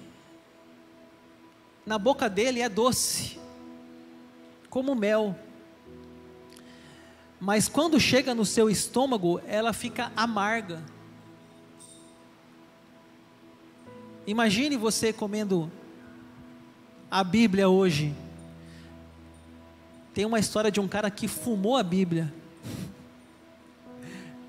na 1.85 1.97
boca 1.97 2.27
dele 2.27 2.61
é 2.61 2.67
doce, 2.67 3.39
como 4.69 4.95
mel 4.95 5.35
mas 7.41 7.67
quando 7.67 7.99
chega 7.99 8.35
no 8.35 8.45
seu 8.45 8.69
estômago, 8.69 9.41
ela 9.47 9.73
fica 9.73 10.11
amarga. 10.15 10.79
Imagine 14.27 14.77
você 14.77 15.11
comendo 15.11 15.71
a 17.09 17.23
Bíblia 17.23 17.67
hoje. 17.67 18.13
Tem 20.13 20.23
uma 20.23 20.37
história 20.37 20.69
de 20.69 20.79
um 20.79 20.87
cara 20.87 21.09
que 21.09 21.27
fumou 21.27 21.75
a 21.75 21.81
Bíblia. 21.81 22.31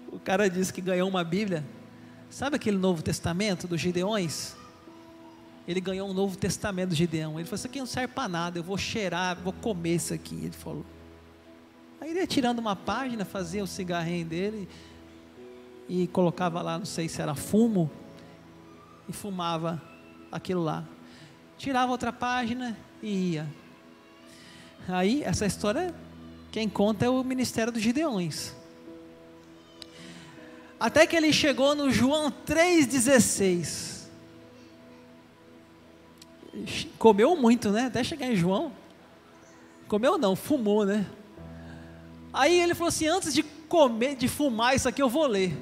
O 0.09 0.21
cara 0.21 0.51
disse 0.51 0.71
que 0.71 0.83
ganhou 0.83 1.09
uma 1.09 1.25
Bíblia. 1.25 1.65
Sabe 2.29 2.57
aquele 2.57 2.77
Novo 2.77 3.03
Testamento 3.03 3.67
dos 3.67 3.81
Gideões? 3.81 4.55
Ele 5.67 5.81
ganhou 5.81 6.11
um 6.11 6.13
Novo 6.13 6.37
Testamento 6.37 6.91
do 6.91 6.95
Gideão. 6.95 7.39
Ele 7.39 7.45
falou: 7.47 7.57
Isso 7.57 7.67
aqui 7.67 7.79
não 7.79 7.87
serve 7.87 8.13
para 8.13 8.29
nada, 8.29 8.59
eu 8.59 8.63
vou 8.63 8.77
cheirar, 8.77 9.39
vou 9.41 9.55
comer 9.55 9.95
isso 9.95 10.13
aqui. 10.13 10.35
Ele 10.35 10.53
falou. 10.53 10.85
Aí 12.03 12.11
ele 12.11 12.19
ia 12.19 12.27
tirando 12.27 12.59
uma 12.59 12.75
página, 12.75 13.25
fazia 13.25 13.63
o 13.63 13.67
cigarrinho 13.67 14.27
dele 14.27 14.69
e 15.89 16.09
colocava 16.09 16.61
lá, 16.61 16.77
não 16.77 16.85
sei 16.85 17.09
se 17.09 17.23
era 17.23 17.33
fumo, 17.33 17.89
e 19.09 19.13
fumava 19.13 19.81
aquilo 20.33 20.65
lá. 20.65 20.85
Tirava 21.57 21.93
outra 21.93 22.13
página 22.13 22.77
e 23.01 23.35
ia. 23.35 23.47
Aí, 24.89 25.23
essa 25.23 25.47
história, 25.47 25.95
quem 26.51 26.69
conta 26.69 27.05
é 27.05 27.09
o 27.09 27.23
ministério 27.23 27.73
dos 27.73 27.81
Gideões. 27.81 28.53
Até 30.81 31.07
que 31.07 31.15
ele 31.15 31.33
chegou 31.33 31.73
no 31.77 31.89
João 31.89 32.33
3,16. 32.33 34.09
comeu 36.99 37.37
muito, 37.37 37.71
né? 37.71 37.87
Até 37.87 38.03
chegar 38.03 38.27
em 38.27 38.35
João. 38.35 38.73
Comeu 39.87 40.19
não, 40.19 40.35
fumou, 40.35 40.85
né? 40.85 41.07
Aí 42.33 42.61
ele 42.61 42.75
falou 42.75 42.89
assim: 42.89 43.07
antes 43.07 43.35
de 43.35 43.43
comer, 43.43 44.17
de 44.17 44.29
fumar 44.29 44.75
isso 44.75 44.89
aqui, 44.89 45.03
eu 45.03 45.09
vou 45.09 45.27
ler. 45.27 45.57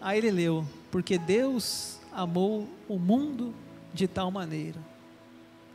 Aí 0.00 0.18
ele 0.18 0.30
leu: 0.30 0.66
Porque 0.90 1.16
Deus 1.16 1.98
amou 2.12 2.68
o 2.88 2.98
mundo 2.98 3.54
de 3.94 4.06
tal 4.06 4.30
maneira 4.30 4.78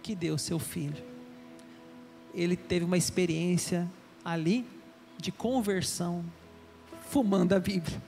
que 0.04 0.14
deu 0.14 0.38
seu 0.38 0.60
filho. 0.60 1.04
Ele 2.34 2.56
teve 2.56 2.86
uma 2.86 2.98
experiência 2.98 3.90
ali 4.24 4.66
de 5.18 5.32
conversão, 5.32 6.24
fumando 7.10 7.54
a 7.54 7.60
Bíblia. 7.60 8.02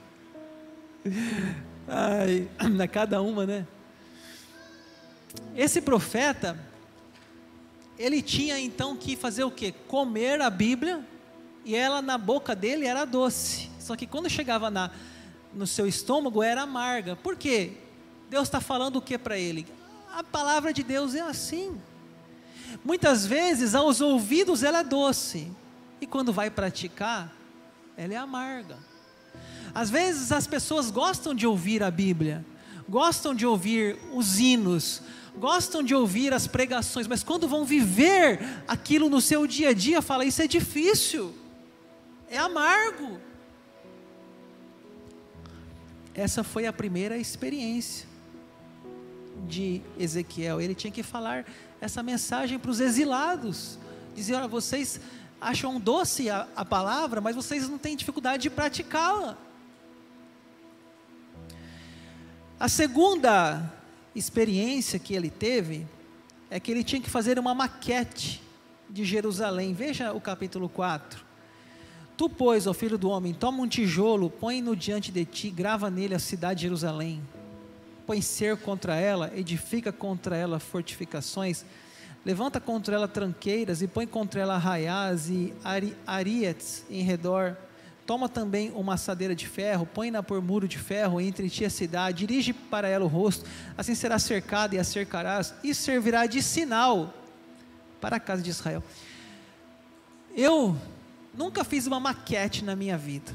Ai, 1.87 2.47
é 2.79 2.87
cada 2.87 3.21
uma, 3.21 3.45
né? 3.45 3.67
Esse 5.55 5.81
profeta, 5.81 6.59
ele 7.97 8.21
tinha 8.21 8.59
então 8.59 8.95
que 8.95 9.15
fazer 9.15 9.43
o 9.43 9.51
que? 9.51 9.71
Comer 9.71 10.41
a 10.41 10.49
Bíblia 10.49 11.03
e 11.65 11.75
ela 11.75 12.01
na 12.01 12.17
boca 12.17 12.55
dele 12.55 12.85
era 12.85 13.05
doce. 13.05 13.69
Só 13.79 13.95
que 13.95 14.07
quando 14.07 14.29
chegava 14.29 14.69
na, 14.69 14.91
no 15.53 15.67
seu 15.67 15.87
estômago 15.87 16.43
era 16.43 16.61
amarga. 16.61 17.15
Por 17.15 17.35
quê? 17.35 17.73
Deus 18.29 18.47
está 18.47 18.61
falando 18.61 18.97
o 18.97 19.01
que 19.01 19.17
para 19.17 19.37
ele? 19.37 19.65
A 20.13 20.23
palavra 20.23 20.73
de 20.73 20.83
Deus 20.83 21.15
é 21.15 21.21
assim. 21.21 21.79
Muitas 22.83 23.25
vezes 23.25 23.73
aos 23.73 23.99
ouvidos 24.01 24.63
ela 24.63 24.79
é 24.79 24.83
doce 24.83 25.51
e 25.99 26.07
quando 26.07 26.31
vai 26.31 26.49
praticar, 26.49 27.33
ela 27.97 28.13
é 28.13 28.17
amarga. 28.17 28.77
Às 29.73 29.89
vezes 29.89 30.31
as 30.31 30.47
pessoas 30.47 30.89
gostam 30.89 31.33
de 31.33 31.45
ouvir 31.45 31.83
a 31.83 31.91
Bíblia, 31.91 32.45
gostam 32.87 33.35
de 33.35 33.45
ouvir 33.45 33.97
os 34.13 34.39
hinos, 34.39 35.01
gostam 35.37 35.83
de 35.83 35.93
ouvir 35.93 36.33
as 36.33 36.47
pregações, 36.47 37.07
mas 37.07 37.23
quando 37.23 37.47
vão 37.47 37.65
viver 37.65 38.39
aquilo 38.67 39.09
no 39.09 39.21
seu 39.21 39.45
dia 39.45 39.69
a 39.69 39.73
dia, 39.73 40.01
fala 40.01 40.25
isso 40.25 40.41
é 40.41 40.47
difícil, 40.47 41.33
é 42.29 42.37
amargo. 42.37 43.19
Essa 46.13 46.43
foi 46.43 46.65
a 46.65 46.73
primeira 46.73 47.17
experiência 47.17 48.07
de 49.47 49.81
Ezequiel. 49.97 50.61
Ele 50.61 50.75
tinha 50.75 50.91
que 50.91 51.03
falar 51.03 51.45
essa 51.81 52.03
mensagem 52.03 52.59
para 52.59 52.71
os 52.71 52.79
exilados. 52.79 53.79
Dizer: 54.15 54.35
olha, 54.35 54.47
vocês 54.47 54.99
acham 55.39 55.79
doce 55.79 56.29
a, 56.29 56.47
a 56.55 56.65
palavra, 56.65 57.21
mas 57.21 57.35
vocês 57.35 57.67
não 57.67 57.77
têm 57.77 57.95
dificuldade 57.95 58.43
de 58.43 58.49
praticá-la. 58.49 59.37
A 62.59 62.67
segunda 62.67 63.71
experiência 64.13 64.99
que 64.99 65.15
ele 65.15 65.29
teve 65.29 65.87
é 66.49 66.59
que 66.59 66.69
ele 66.69 66.83
tinha 66.83 67.01
que 67.01 67.09
fazer 67.09 67.39
uma 67.39 67.55
maquete 67.55 68.43
de 68.89 69.05
Jerusalém. 69.05 69.73
Veja 69.73 70.11
o 70.11 70.19
capítulo 70.19 70.67
4. 70.67 71.28
Tu, 72.19 72.27
pois, 72.27 72.67
ó 72.67 72.73
filho 72.73 72.97
do 72.97 73.09
homem, 73.09 73.33
toma 73.33 73.63
um 73.63 73.67
tijolo, 73.69 74.29
põe-no 74.29 74.75
diante 74.75 75.09
de 75.09 75.23
ti, 75.23 75.49
grava 75.49 75.89
nele 75.89 76.13
a 76.13 76.19
cidade 76.19 76.57
de 76.57 76.63
Jerusalém. 76.63 77.21
Põe 78.05 78.21
cerco 78.21 78.61
contra 78.61 78.97
ela, 78.97 79.31
edifica 79.33 79.89
contra 79.89 80.35
ela 80.35 80.59
fortificações, 80.59 81.63
levanta 82.25 82.59
contra 82.59 82.93
ela 82.93 83.07
tranqueiras 83.07 83.81
e 83.81 83.87
põe 83.87 84.05
contra 84.05 84.41
ela 84.41 84.55
arraiais 84.55 85.29
e 85.29 85.53
ari, 85.63 85.95
arietes 86.05 86.83
em 86.89 87.03
redor 87.03 87.55
Toma 88.05 88.27
também 88.27 88.71
uma 88.71 88.95
assadeira 88.95 89.35
de 89.35 89.47
ferro, 89.47 89.85
põe-na 89.85 90.21
por 90.23 90.41
muro 90.41 90.67
de 90.67 90.79
ferro 90.79 91.21
entre 91.21 91.47
ti 91.47 91.63
a 91.63 91.69
cidade, 91.69 92.25
dirige 92.25 92.51
para 92.51 92.89
ela 92.89 93.05
o 93.05 93.07
rosto, 93.07 93.45
assim 93.77 93.93
será 93.93 94.17
cercada 94.17 94.75
e 94.75 94.79
a 94.79 94.83
cercarás, 94.83 95.53
e 95.63 95.75
servirá 95.75 96.25
de 96.25 96.41
sinal 96.41 97.13
para 98.01 98.15
a 98.15 98.19
casa 98.19 98.41
de 98.41 98.49
Israel. 98.49 98.83
Eu 100.35 100.75
nunca 101.39 101.63
fiz 101.63 101.87
uma 101.87 102.01
maquete 102.01 102.65
na 102.65 102.75
minha 102.75 102.97
vida. 102.97 103.31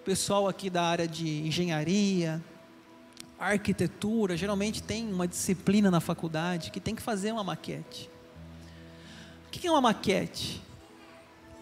O 0.00 0.04
pessoal 0.04 0.48
aqui 0.48 0.70
da 0.70 0.82
área 0.82 1.06
de 1.06 1.46
engenharia, 1.46 2.42
arquitetura, 3.38 4.38
geralmente 4.38 4.82
tem 4.82 5.12
uma 5.12 5.28
disciplina 5.28 5.90
na 5.90 6.00
faculdade 6.00 6.70
que 6.70 6.80
tem 6.80 6.94
que 6.94 7.02
fazer 7.02 7.30
uma 7.30 7.44
maquete. 7.44 8.10
O 9.46 9.50
que 9.50 9.66
é 9.66 9.70
uma 9.70 9.82
maquete? 9.82 10.62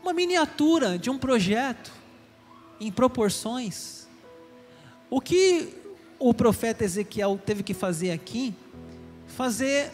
uma 0.00 0.12
miniatura 0.12 0.98
de 0.98 1.10
um 1.10 1.18
projeto 1.18 1.92
em 2.80 2.90
proporções. 2.90 4.06
O 5.10 5.20
que 5.20 5.74
o 6.18 6.32
profeta 6.32 6.84
Ezequiel 6.84 7.38
teve 7.44 7.62
que 7.62 7.74
fazer 7.74 8.12
aqui, 8.12 8.54
fazer 9.26 9.90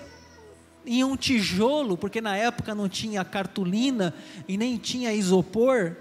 em 0.87 1.05
um 1.05 1.17
tijolo, 1.17 1.97
porque 1.97 2.21
na 2.21 2.37
época 2.37 2.75
não 2.75 2.89
tinha 2.89 3.25
cartolina 3.25 4.15
e 4.47 4.57
nem 4.57 4.77
tinha 4.77 5.13
isopor. 5.13 5.97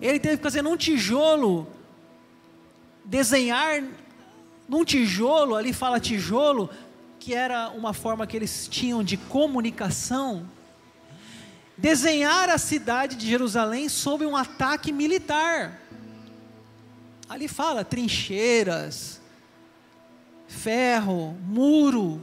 Ele 0.00 0.18
teve 0.18 0.36
que 0.36 0.42
fazer 0.42 0.62
num 0.62 0.76
tijolo, 0.76 1.66
desenhar 3.04 3.82
num 4.68 4.84
tijolo, 4.84 5.54
ali 5.54 5.72
fala 5.72 5.98
tijolo, 5.98 6.68
que 7.18 7.34
era 7.34 7.70
uma 7.70 7.92
forma 7.92 8.26
que 8.26 8.36
eles 8.36 8.68
tinham 8.68 9.02
de 9.02 9.16
comunicação 9.16 10.46
desenhar 11.76 12.48
a 12.48 12.58
cidade 12.58 13.16
de 13.16 13.26
Jerusalém 13.26 13.88
sob 13.88 14.24
um 14.24 14.36
ataque 14.36 14.92
militar. 14.92 15.80
Ali 17.28 17.48
fala 17.48 17.84
trincheiras, 17.84 19.20
ferro, 20.46 21.36
muro. 21.42 22.22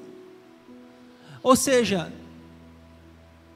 Ou 1.43 1.57
seja, 1.57 2.11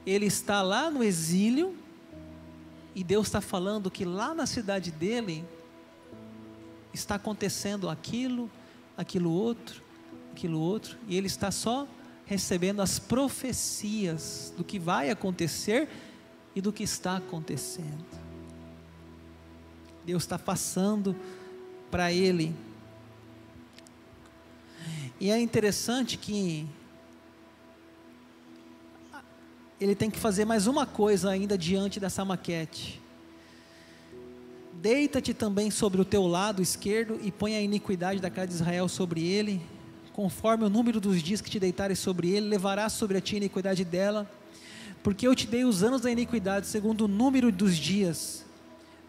ele 0.05 0.25
está 0.25 0.61
lá 0.61 0.91
no 0.91 1.01
exílio 1.01 1.73
e 2.93 3.03
Deus 3.03 3.27
está 3.27 3.39
falando 3.39 3.89
que 3.89 4.03
lá 4.03 4.35
na 4.35 4.45
cidade 4.45 4.91
dele 4.91 5.45
está 6.93 7.15
acontecendo 7.15 7.89
aquilo, 7.89 8.51
aquilo 8.97 9.31
outro, 9.31 9.81
aquilo 10.33 10.59
outro, 10.59 10.97
e 11.07 11.15
ele 11.15 11.27
está 11.27 11.49
só 11.49 11.87
recebendo 12.25 12.81
as 12.81 12.99
profecias 12.99 14.53
do 14.57 14.63
que 14.63 14.77
vai 14.77 15.09
acontecer 15.09 15.87
e 16.53 16.59
do 16.59 16.73
que 16.73 16.83
está 16.83 17.15
acontecendo. 17.15 18.05
Deus 20.05 20.23
está 20.23 20.37
passando 20.37 21.15
para 21.89 22.11
ele. 22.11 22.53
E 25.19 25.31
é 25.31 25.39
interessante 25.39 26.17
que 26.17 26.67
ele 29.79 29.95
tem 29.95 30.09
que 30.09 30.19
fazer 30.19 30.45
mais 30.45 30.67
uma 30.67 30.85
coisa 30.85 31.29
ainda 31.29 31.57
diante 31.57 31.99
dessa 31.99 32.23
maquete. 32.25 33.01
Deita-te 34.73 35.33
também 35.33 35.71
sobre 35.71 35.99
o 35.99 36.05
teu 36.05 36.27
lado 36.27 36.61
esquerdo 36.61 37.19
e 37.23 37.31
põe 37.31 37.55
a 37.55 37.61
iniquidade 37.61 38.19
da 38.19 38.29
casa 38.29 38.47
de 38.47 38.53
Israel 38.53 38.87
sobre 38.87 39.25
ele 39.25 39.61
conforme 40.17 40.65
o 40.65 40.69
número 40.69 40.99
dos 40.99 41.21
dias 41.21 41.41
que 41.41 41.49
te 41.51 41.59
deitares 41.59 41.99
sobre 41.99 42.31
ele, 42.31 42.47
levarás 42.47 42.93
sobre 42.93 43.19
a 43.19 43.21
ti 43.21 43.35
a 43.35 43.37
iniquidade 43.37 43.85
dela, 43.85 44.27
porque 45.03 45.27
eu 45.27 45.35
te 45.35 45.45
dei 45.45 45.63
os 45.63 45.83
anos 45.83 46.01
da 46.01 46.09
iniquidade, 46.09 46.65
segundo 46.65 47.01
o 47.05 47.07
número 47.07 47.51
dos 47.51 47.77
dias, 47.77 48.43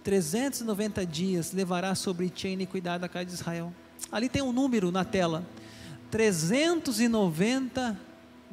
390 0.05 1.07
dias 1.07 1.51
levará 1.51 1.95
sobre 1.95 2.29
ti 2.29 2.49
a 2.49 2.51
iniquidade 2.51 3.01
da 3.01 3.09
casa 3.09 3.25
de 3.25 3.33
Israel. 3.33 3.73
Ali 4.13 4.29
tem 4.29 4.43
um 4.43 4.53
número 4.53 4.93
na 4.93 5.03
tela, 5.03 5.47
390 6.11 7.99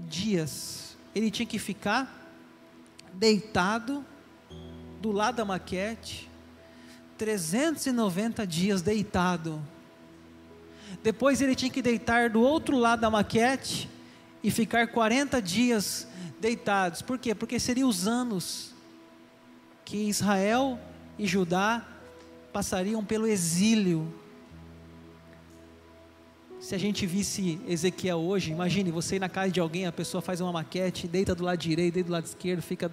dias. 0.08 0.85
Ele 1.15 1.32
tinha 1.32 1.47
que 1.47 1.58
ficar 1.58 2.30
deitado 3.13 4.06
do 5.01 5.12
lado 5.12 5.38
da 5.38 5.45
maquete, 5.45 6.30
390 7.17 8.45
dias 8.45 8.82
deitado 8.82 9.63
depois 11.06 11.41
ele 11.41 11.56
tinha 11.56 11.71
que 11.71 11.82
deitar 11.82 12.30
do 12.30 12.41
outro 12.41 12.78
lado 12.78 13.01
da 13.01 13.10
maquete 13.10 13.89
e 14.43 14.51
ficar 14.51 14.88
40 14.88 15.41
dias 15.41 16.08
deitados. 16.39 17.01
Por 17.01 17.17
quê? 17.17 17.34
Porque 17.34 17.60
seriam 17.60 17.89
os 17.89 18.08
anos 18.08 18.73
que 19.84 19.97
Israel 20.10 20.80
e 21.17 21.28
Judá 21.28 21.86
passariam 22.51 23.04
pelo 23.04 23.28
exílio. 23.28 24.12
Se 26.65 26.73
a 26.73 26.80
gente 26.80 27.06
visse 27.06 27.62
Ezequiel 27.67 28.17
hoje, 28.17 28.51
imagine 28.51 28.89
você 28.89 29.17
ir 29.17 29.19
na 29.19 29.30
casa 29.30 29.51
de 29.51 29.60
alguém, 29.60 29.86
a 29.86 29.91
pessoa 29.91 30.19
faz 30.19 30.41
uma 30.41 30.51
maquete, 30.51 31.08
deita 31.08 31.36
do 31.36 31.43
lado 31.43 31.60
direito, 31.60 31.93
deita 31.93 32.08
do 32.08 32.12
lado 32.12 32.25
esquerdo, 32.25 32.60
fica 32.63 32.91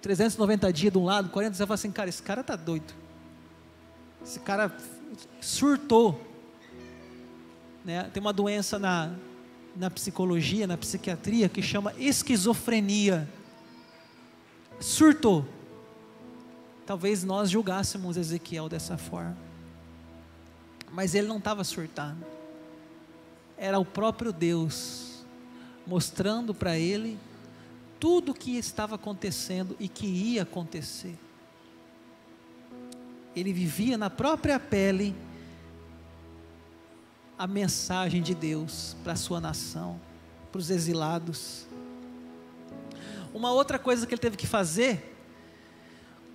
390 0.00 0.72
dias 0.72 0.92
de 0.92 0.96
um 0.96 1.04
lado, 1.04 1.28
40 1.30 1.50
dias, 1.50 1.58
você 1.58 1.66
fala 1.66 1.74
assim, 1.74 1.90
cara, 1.90 2.08
esse 2.08 2.22
cara 2.22 2.42
está 2.42 2.54
doido. 2.54 2.94
Esse 4.24 4.38
cara 4.38 4.72
surtou. 5.40 6.24
Né? 7.84 8.04
Tem 8.14 8.20
uma 8.20 8.32
doença 8.32 8.78
na, 8.78 9.12
na 9.74 9.90
psicologia, 9.90 10.64
na 10.64 10.78
psiquiatria, 10.78 11.48
que 11.48 11.62
chama 11.62 11.92
esquizofrenia. 11.98 13.28
Surtou. 14.78 15.44
Talvez 16.86 17.24
nós 17.24 17.50
julgássemos 17.50 18.16
Ezequiel 18.16 18.68
dessa 18.68 18.96
forma. 18.96 19.36
Mas 20.92 21.16
ele 21.16 21.26
não 21.26 21.38
estava 21.38 21.64
surtando. 21.64 22.35
Era 23.56 23.78
o 23.78 23.84
próprio 23.84 24.32
Deus 24.32 25.24
mostrando 25.86 26.52
para 26.52 26.78
ele 26.78 27.18
tudo 27.98 28.32
o 28.32 28.34
que 28.34 28.56
estava 28.56 28.96
acontecendo 28.96 29.76
e 29.78 29.88
que 29.88 30.06
ia 30.06 30.42
acontecer. 30.42 31.18
Ele 33.34 33.52
vivia 33.52 33.96
na 33.96 34.10
própria 34.10 34.58
pele 34.58 35.14
a 37.38 37.46
mensagem 37.46 38.22
de 38.22 38.34
Deus 38.34 38.96
para 39.02 39.12
a 39.12 39.16
sua 39.16 39.40
nação, 39.40 40.00
para 40.50 40.58
os 40.58 40.70
exilados. 40.70 41.66
Uma 43.32 43.52
outra 43.52 43.78
coisa 43.78 44.06
que 44.06 44.14
ele 44.14 44.20
teve 44.20 44.36
que 44.36 44.46
fazer, 44.46 45.14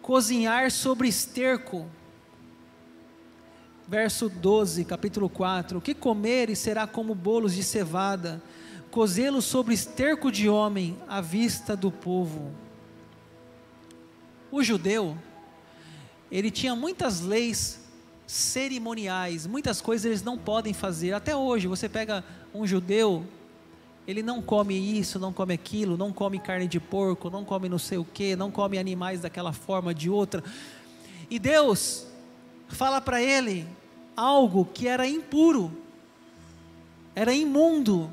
cozinhar 0.02 0.70
sobre 0.72 1.08
esterco. 1.08 1.90
Verso 3.92 4.30
12, 4.30 4.86
capítulo 4.86 5.28
4: 5.28 5.78
O 5.78 5.82
que 5.82 5.94
comeres 5.94 6.60
será 6.60 6.88
como 6.88 7.14
bolos 7.14 7.54
de 7.54 7.62
cevada, 7.62 8.42
cozê-los 8.90 9.44
sobre 9.44 9.74
esterco 9.74 10.32
de 10.32 10.48
homem, 10.48 10.98
à 11.10 11.20
vista 11.20 11.76
do 11.76 11.92
povo. 11.92 12.54
O 14.50 14.64
judeu, 14.64 15.18
ele 16.32 16.50
tinha 16.50 16.74
muitas 16.74 17.20
leis 17.20 17.82
cerimoniais, 18.26 19.46
muitas 19.46 19.82
coisas 19.82 20.06
eles 20.06 20.24
não 20.24 20.38
podem 20.38 20.74
fazer. 20.74 21.12
Até 21.12 21.36
hoje, 21.36 21.68
você 21.68 21.90
pega 21.90 22.24
um 22.54 22.66
judeu, 22.66 23.26
ele 24.08 24.24
não 24.24 24.42
come 24.42 24.74
isso, 24.74 25.20
não 25.20 25.34
come 25.34 25.54
aquilo, 25.54 25.98
não 25.98 26.14
come 26.14 26.40
carne 26.40 26.66
de 26.66 26.80
porco, 26.80 27.30
não 27.30 27.44
come 27.44 27.68
não 27.68 27.78
sei 27.78 27.98
o 27.98 28.06
que, 28.06 28.38
não 28.38 28.52
come 28.52 28.78
animais 28.78 29.20
daquela 29.20 29.52
forma, 29.52 29.94
de 29.94 30.10
outra. 30.10 30.42
E 31.30 31.38
Deus 31.38 32.08
fala 32.70 33.02
para 33.02 33.22
ele 33.22 33.68
algo 34.22 34.66
que 34.66 34.88
era 34.88 35.08
impuro, 35.08 35.72
era 37.16 37.34
imundo, 37.34 38.10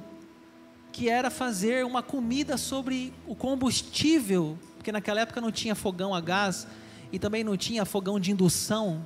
que 0.92 1.09
era 1.09 1.31
fazer 1.31 1.85
uma 1.85 2.03
comida 2.03 2.57
sobre 2.57 3.12
o 3.27 3.35
combustível, 3.35 4.59
porque 4.77 4.90
naquela 4.90 5.21
época 5.21 5.40
não 5.40 5.53
tinha 5.53 5.75
fogão 5.75 6.14
a 6.14 6.21
gás 6.21 6.66
e 7.12 7.18
também 7.18 7.44
não 7.44 7.57
tinha 7.57 7.85
fogão 7.85 8.18
de 8.18 8.31
indução 8.31 9.05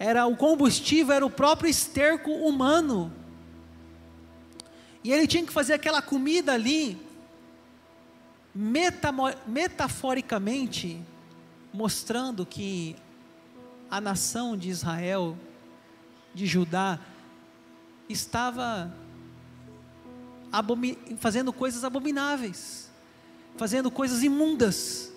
era 0.00 0.26
o 0.26 0.34
combustível, 0.34 1.14
era 1.14 1.26
o 1.26 1.30
próprio 1.30 1.68
esterco 1.68 2.30
humano. 2.30 3.12
E 5.04 5.12
ele 5.12 5.26
tinha 5.26 5.44
que 5.44 5.52
fazer 5.52 5.74
aquela 5.74 6.00
comida 6.00 6.54
ali, 6.54 6.98
metaforicamente, 9.46 10.98
mostrando 11.70 12.46
que 12.46 12.96
a 13.90 14.00
nação 14.00 14.56
de 14.56 14.68
Israel, 14.68 15.36
de 16.32 16.46
Judá, 16.46 16.98
estava 18.08 18.94
fazendo 21.18 21.52
coisas 21.52 21.84
abomináveis, 21.84 22.88
fazendo 23.56 23.90
coisas 23.90 24.22
imundas, 24.22 25.12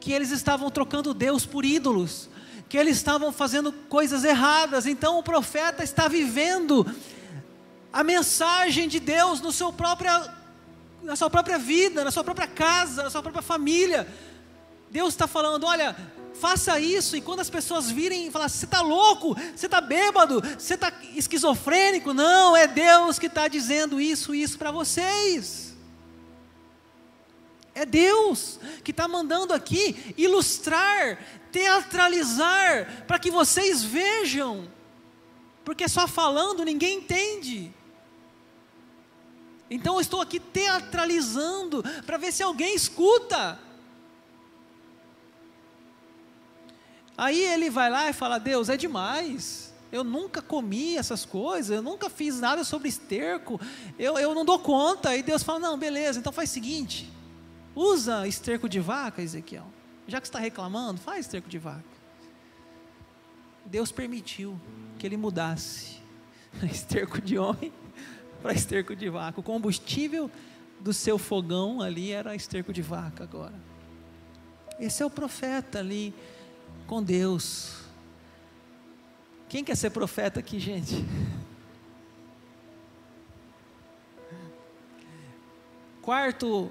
que 0.00 0.12
eles 0.12 0.30
estavam 0.30 0.70
trocando 0.70 1.14
Deus 1.14 1.46
por 1.46 1.64
ídolos, 1.64 2.28
que 2.68 2.76
eles 2.76 2.96
estavam 2.96 3.30
fazendo 3.32 3.72
coisas 3.72 4.24
erradas. 4.24 4.86
Então 4.86 5.18
o 5.18 5.22
profeta 5.22 5.84
está 5.84 6.08
vivendo 6.08 6.86
a 7.92 8.02
mensagem 8.02 8.88
de 8.88 8.98
Deus 8.98 9.40
no 9.40 9.52
seu 9.52 9.72
na 11.02 11.16
sua 11.16 11.28
própria 11.28 11.58
vida, 11.58 12.04
na 12.04 12.10
sua 12.10 12.24
própria 12.24 12.46
casa, 12.46 13.04
na 13.04 13.10
sua 13.10 13.22
própria 13.22 13.42
família. 13.42 14.08
Deus 14.90 15.14
está 15.14 15.26
falando: 15.26 15.66
olha, 15.66 15.96
faça 16.34 16.78
isso, 16.80 17.16
e 17.16 17.20
quando 17.20 17.40
as 17.40 17.50
pessoas 17.50 17.90
virem 17.90 18.26
e 18.26 18.30
falar, 18.30 18.48
você 18.48 18.64
está 18.64 18.80
louco, 18.80 19.34
você 19.54 19.66
está 19.66 19.80
bêbado, 19.80 20.40
você 20.58 20.74
está 20.74 20.92
esquizofrênico, 21.14 22.12
não, 22.12 22.56
é 22.56 22.66
Deus 22.66 23.18
que 23.18 23.26
está 23.26 23.48
dizendo 23.48 24.00
isso, 24.00 24.34
isso 24.34 24.58
para 24.58 24.70
vocês. 24.70 25.76
É 27.74 27.86
Deus 27.86 28.60
que 28.84 28.90
está 28.90 29.08
mandando 29.08 29.54
aqui 29.54 30.14
ilustrar, 30.16 31.18
teatralizar, 31.50 33.04
para 33.06 33.18
que 33.18 33.30
vocês 33.30 33.82
vejam, 33.82 34.68
porque 35.64 35.88
só 35.88 36.06
falando 36.06 36.64
ninguém 36.64 36.98
entende. 36.98 37.72
Então 39.70 39.94
eu 39.94 40.00
estou 40.02 40.20
aqui 40.20 40.38
teatralizando 40.38 41.82
para 42.04 42.18
ver 42.18 42.30
se 42.30 42.42
alguém 42.42 42.74
escuta. 42.74 43.58
Aí 47.16 47.40
ele 47.40 47.70
vai 47.70 47.90
lá 47.90 48.08
e 48.08 48.12
fala: 48.12 48.38
Deus, 48.38 48.68
é 48.68 48.76
demais. 48.76 49.72
Eu 49.90 50.02
nunca 50.02 50.40
comi 50.40 50.96
essas 50.96 51.26
coisas, 51.26 51.76
eu 51.76 51.82
nunca 51.82 52.08
fiz 52.08 52.40
nada 52.40 52.64
sobre 52.64 52.88
esterco, 52.88 53.60
eu, 53.98 54.18
eu 54.18 54.34
não 54.34 54.42
dou 54.42 54.58
conta. 54.58 55.14
E 55.16 55.22
Deus 55.22 55.42
fala: 55.42 55.58
Não, 55.58 55.78
beleza, 55.78 56.18
então 56.18 56.32
faz 56.32 56.50
o 56.50 56.52
seguinte: 56.54 57.10
usa 57.74 58.26
esterco 58.26 58.68
de 58.68 58.80
vaca, 58.80 59.20
Ezequiel. 59.20 59.66
Já 60.06 60.20
que 60.20 60.26
está 60.26 60.38
reclamando, 60.38 61.00
faz 61.00 61.26
esterco 61.26 61.48
de 61.48 61.58
vaca. 61.58 61.84
Deus 63.64 63.92
permitiu 63.92 64.58
que 64.98 65.06
ele 65.06 65.16
mudasse 65.16 65.98
esterco 66.64 67.20
de 67.20 67.38
homem 67.38 67.72
para 68.42 68.52
esterco 68.52 68.96
de 68.96 69.08
vaca. 69.08 69.40
O 69.40 69.42
combustível 69.42 70.30
do 70.80 70.92
seu 70.92 71.18
fogão 71.18 71.80
ali 71.80 72.10
era 72.10 72.34
esterco 72.34 72.72
de 72.72 72.82
vaca 72.82 73.22
agora. 73.22 73.54
Esse 74.80 75.02
é 75.02 75.06
o 75.06 75.10
profeta 75.10 75.78
ali 75.78 76.12
com 76.92 77.02
Deus. 77.02 77.72
Quem 79.48 79.64
quer 79.64 79.74
ser 79.74 79.88
profeta 79.88 80.40
aqui, 80.40 80.60
gente? 80.60 81.02
Quarto, 86.02 86.70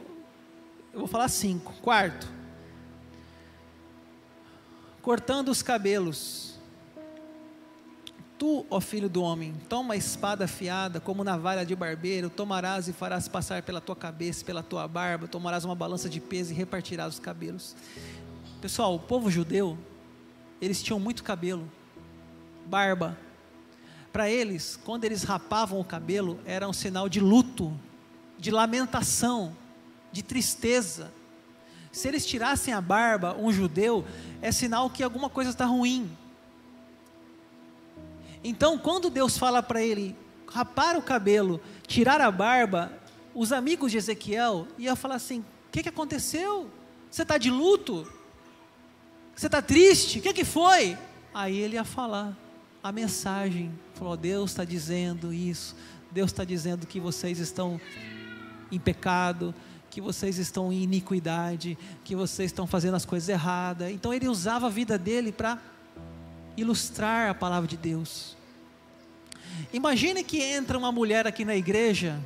eu 0.93 0.99
vou 0.99 1.07
falar 1.07 1.27
cinco. 1.27 1.73
Quarto, 1.81 2.31
cortando 5.01 5.49
os 5.49 5.63
cabelos. 5.63 6.59
Tu, 8.37 8.63
ó 8.69 8.79
filho 8.79 9.09
do 9.09 9.23
homem, 9.23 9.55
toma 9.67 9.95
a 9.95 9.97
espada 9.97 10.45
afiada, 10.45 10.99
como 10.99 11.23
navalha 11.23 11.65
de 11.65 11.75
barbeiro, 11.75 12.29
tomarás 12.29 12.87
e 12.87 12.93
farás 12.93 13.27
passar 13.27 13.63
pela 13.63 13.81
tua 13.81 13.95
cabeça, 13.95 14.45
pela 14.45 14.61
tua 14.61 14.87
barba, 14.87 15.27
tomarás 15.27 15.65
uma 15.65 15.73
balança 15.73 16.07
de 16.07 16.19
peso 16.19 16.51
e 16.51 16.55
repartirás 16.55 17.15
os 17.15 17.19
cabelos. 17.19 17.75
Pessoal, 18.61 18.93
o 18.93 18.99
povo 18.99 19.31
judeu, 19.31 19.75
eles 20.61 20.81
tinham 20.83 20.99
muito 20.99 21.23
cabelo, 21.23 21.69
barba. 22.67 23.17
Para 24.13 24.29
eles, 24.29 24.79
quando 24.85 25.05
eles 25.05 25.23
rapavam 25.23 25.79
o 25.79 25.85
cabelo, 25.85 26.39
era 26.45 26.67
um 26.67 26.73
sinal 26.73 27.09
de 27.09 27.19
luto, 27.19 27.73
de 28.37 28.51
lamentação, 28.51 29.55
de 30.11 30.21
tristeza. 30.21 31.11
Se 31.91 32.07
eles 32.07 32.25
tirassem 32.25 32.73
a 32.73 32.81
barba, 32.81 33.35
um 33.37 33.51
judeu, 33.51 34.05
é 34.41 34.51
sinal 34.51 34.89
que 34.89 35.01
alguma 35.01 35.29
coisa 35.29 35.49
está 35.49 35.65
ruim. 35.65 36.09
Então, 38.43 38.77
quando 38.77 39.09
Deus 39.09 39.37
fala 39.37 39.63
para 39.63 39.81
ele 39.81 40.15
rapar 40.47 40.97
o 40.97 41.01
cabelo, 41.01 41.61
tirar 41.87 42.19
a 42.21 42.31
barba, 42.31 42.91
os 43.33 43.51
amigos 43.51 43.91
de 43.91 43.97
Ezequiel 43.97 44.67
iam 44.77 44.95
falar 44.95 45.15
assim: 45.15 45.39
o 45.39 45.71
que, 45.71 45.83
que 45.83 45.89
aconteceu? 45.89 46.69
Você 47.09 47.21
está 47.21 47.37
de 47.37 47.49
luto? 47.49 48.07
Você 49.41 49.47
está 49.47 49.59
triste? 49.59 50.19
O 50.19 50.21
que, 50.21 50.33
que 50.33 50.45
foi? 50.45 50.95
Aí 51.33 51.57
ele 51.57 51.73
ia 51.73 51.83
falar 51.83 52.37
a 52.83 52.91
mensagem: 52.91 53.71
falou, 53.95 54.15
Deus 54.15 54.51
está 54.51 54.63
dizendo 54.63 55.33
isso, 55.33 55.75
Deus 56.11 56.29
está 56.29 56.43
dizendo 56.43 56.85
que 56.85 56.99
vocês 56.99 57.39
estão 57.39 57.81
em 58.71 58.79
pecado, 58.79 59.51
que 59.89 59.99
vocês 59.99 60.37
estão 60.37 60.71
em 60.71 60.83
iniquidade, 60.83 61.75
que 62.03 62.15
vocês 62.15 62.51
estão 62.51 62.67
fazendo 62.67 62.93
as 62.93 63.03
coisas 63.03 63.29
erradas. 63.29 63.89
Então 63.91 64.13
ele 64.13 64.27
usava 64.27 64.67
a 64.67 64.69
vida 64.69 64.95
dele 64.95 65.31
para 65.31 65.57
ilustrar 66.55 67.31
a 67.31 67.33
palavra 67.33 67.67
de 67.67 67.77
Deus. 67.77 68.37
Imagine 69.73 70.23
que 70.23 70.39
entra 70.39 70.77
uma 70.77 70.91
mulher 70.91 71.25
aqui 71.25 71.43
na 71.43 71.55
igreja, 71.55 72.21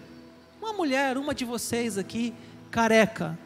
uma 0.61 0.73
mulher, 0.73 1.17
uma 1.17 1.33
de 1.33 1.45
vocês 1.45 1.97
aqui, 1.97 2.33
careca. 2.69 3.39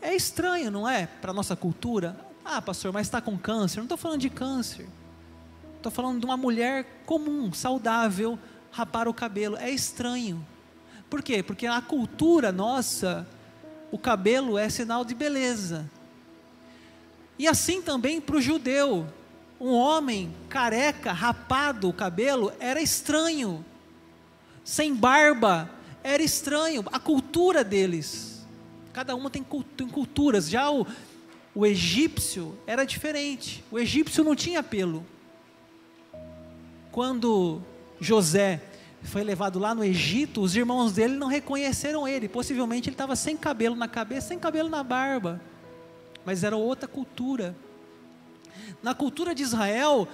É 0.00 0.14
estranho, 0.14 0.70
não 0.70 0.88
é? 0.88 1.06
Para 1.06 1.30
a 1.30 1.34
nossa 1.34 1.56
cultura. 1.56 2.16
Ah, 2.44 2.62
pastor, 2.62 2.92
mas 2.92 3.06
está 3.06 3.20
com 3.20 3.36
câncer. 3.36 3.78
Não 3.78 3.84
estou 3.84 3.98
falando 3.98 4.20
de 4.20 4.30
câncer. 4.30 4.88
Estou 5.76 5.92
falando 5.92 6.20
de 6.20 6.24
uma 6.24 6.36
mulher 6.36 7.02
comum, 7.04 7.52
saudável, 7.52 8.38
rapar 8.70 9.08
o 9.08 9.14
cabelo. 9.14 9.56
É 9.56 9.70
estranho. 9.70 10.44
Por 11.10 11.22
quê? 11.22 11.42
Porque 11.42 11.68
na 11.68 11.80
cultura 11.80 12.52
nossa, 12.52 13.26
o 13.90 13.98
cabelo 13.98 14.58
é 14.58 14.68
sinal 14.68 15.04
de 15.04 15.14
beleza. 15.14 15.88
E 17.38 17.46
assim 17.46 17.80
também 17.80 18.20
para 18.20 18.36
o 18.36 18.40
judeu, 18.40 19.06
um 19.60 19.72
homem 19.72 20.34
careca, 20.48 21.12
rapado 21.12 21.88
o 21.88 21.92
cabelo, 21.92 22.52
era 22.58 22.80
estranho. 22.80 23.64
Sem 24.64 24.94
barba, 24.94 25.70
era 26.02 26.22
estranho. 26.22 26.84
A 26.92 26.98
cultura 26.98 27.64
deles. 27.64 28.37
Cada 28.98 29.14
uma 29.14 29.30
tem, 29.30 29.44
culturas. 29.44 30.50
Já 30.50 30.68
o, 30.72 30.84
o 31.54 31.64
egípcio 31.64 32.58
era 32.66 32.84
diferente. 32.84 33.62
O 33.70 33.78
egípcio 33.78 34.24
não 34.24 34.34
tinha 34.34 34.60
pelo. 34.60 35.06
Quando 36.90 37.62
José 38.00 38.60
foi 39.04 39.22
levado 39.22 39.56
lá 39.60 39.72
no 39.72 39.84
Egito, 39.84 40.40
os 40.40 40.56
irmãos 40.56 40.94
dele 40.94 41.14
não 41.14 41.28
reconheceram 41.28 42.08
ele. 42.08 42.28
Possivelmente 42.28 42.88
ele 42.88 42.94
estava 42.94 43.14
sem 43.14 43.36
cabelo 43.36 43.76
na 43.76 43.86
cabeça, 43.86 44.26
sem 44.26 44.38
cabelo 44.40 44.68
na 44.68 44.82
barba. 44.82 45.40
Mas 46.24 46.42
era 46.42 46.56
outra 46.56 46.88
cultura. 46.88 47.54
Na 48.82 48.96
cultura 48.96 49.32
de 49.32 49.44
Israel, 49.44 50.08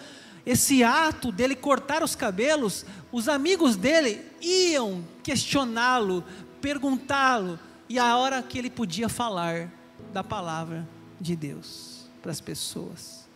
esse 0.44 0.84
ato 0.84 1.32
dele 1.32 1.56
cortar 1.56 2.02
os 2.02 2.14
cabelos, 2.14 2.84
os 3.10 3.30
amigos 3.30 3.76
dele 3.76 4.20
iam 4.42 5.02
questioná-lo, 5.22 6.22
perguntá-lo, 6.60 7.58
e 7.94 7.98
a 8.00 8.16
hora 8.16 8.42
que 8.42 8.58
ele 8.58 8.70
podia 8.70 9.08
falar 9.08 9.70
da 10.12 10.24
palavra 10.24 10.84
de 11.20 11.36
Deus 11.36 12.10
para 12.20 12.32
as 12.32 12.40
pessoas. 12.40 13.28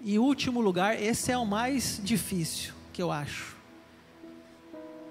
E 0.00 0.16
último 0.16 0.60
lugar, 0.60 1.02
esse 1.02 1.32
é 1.32 1.36
o 1.36 1.44
mais 1.44 2.00
difícil 2.04 2.72
que 2.92 3.02
eu 3.02 3.10
acho, 3.10 3.56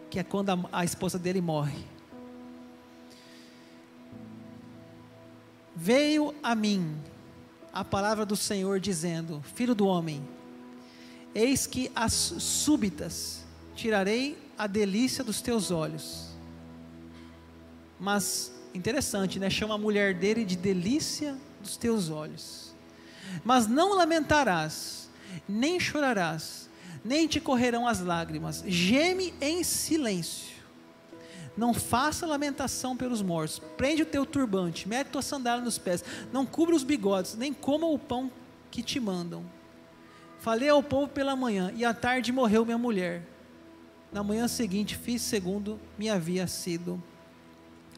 que 0.10 0.18
é 0.18 0.24
quando 0.24 0.50
a, 0.50 0.60
a 0.72 0.86
esposa 0.86 1.20
dele 1.20 1.42
morre. 1.42 1.84
Veio 5.76 6.34
a 6.42 6.56
mim 6.56 6.98
a 7.74 7.84
palavra 7.84 8.26
do 8.26 8.38
Senhor 8.38 8.80
dizendo: 8.80 9.44
Filho 9.56 9.76
do 9.76 9.86
homem, 9.86 10.26
eis 11.36 11.68
que 11.68 11.92
as 11.94 12.14
súbitas 12.14 13.44
tirarei 13.76 14.47
a 14.58 14.68
delícia 14.68 15.24
dos 15.24 15.42
teus 15.42 15.72
olhos. 15.72 16.30
Mas 18.00 18.52
interessante, 18.74 19.40
né? 19.40 19.50
Chama 19.50 19.76
a 19.76 19.78
mulher 19.78 20.14
dele 20.14 20.46
de 20.46 20.56
delícia 20.56 21.36
dos 21.62 21.78
teus 21.78 22.10
olhos. 22.10 22.76
Mas 23.44 23.68
não 23.68 23.96
lamentarás, 23.96 25.10
nem 25.48 25.80
chorarás, 25.80 26.70
nem 27.04 27.28
te 27.28 27.40
correrão 27.40 27.88
as 27.88 28.00
lágrimas. 28.00 28.64
Geme 28.66 29.34
em 29.42 29.64
silêncio. 29.64 30.58
Não 31.56 31.74
faça 31.74 32.28
lamentação 32.28 32.96
pelos 32.96 33.22
mortos. 33.22 33.60
Prende 33.76 34.04
o 34.04 34.06
teu 34.06 34.26
turbante, 34.26 34.88
mete 34.88 35.08
tua 35.08 35.24
sandália 35.24 35.64
nos 35.64 35.78
pés. 35.78 36.04
Não 36.32 36.46
cubra 36.46 36.76
os 36.76 36.84
bigodes, 36.84 37.36
nem 37.36 37.52
coma 37.52 37.88
o 37.88 37.98
pão 37.98 38.32
que 38.70 38.84
te 38.84 39.00
mandam. 39.00 39.44
Falei 40.40 40.70
ao 40.70 40.84
povo 40.84 41.08
pela 41.08 41.36
manhã, 41.36 41.74
e 41.76 41.84
à 41.84 41.94
tarde 41.96 42.32
morreu 42.32 42.64
minha 42.64 42.78
mulher. 42.78 43.24
Na 44.12 44.24
manhã 44.24 44.48
seguinte 44.48 44.96
fiz 44.96 45.22
segundo 45.22 45.80
me 45.98 46.10
havia 46.10 46.48
sido 46.48 47.02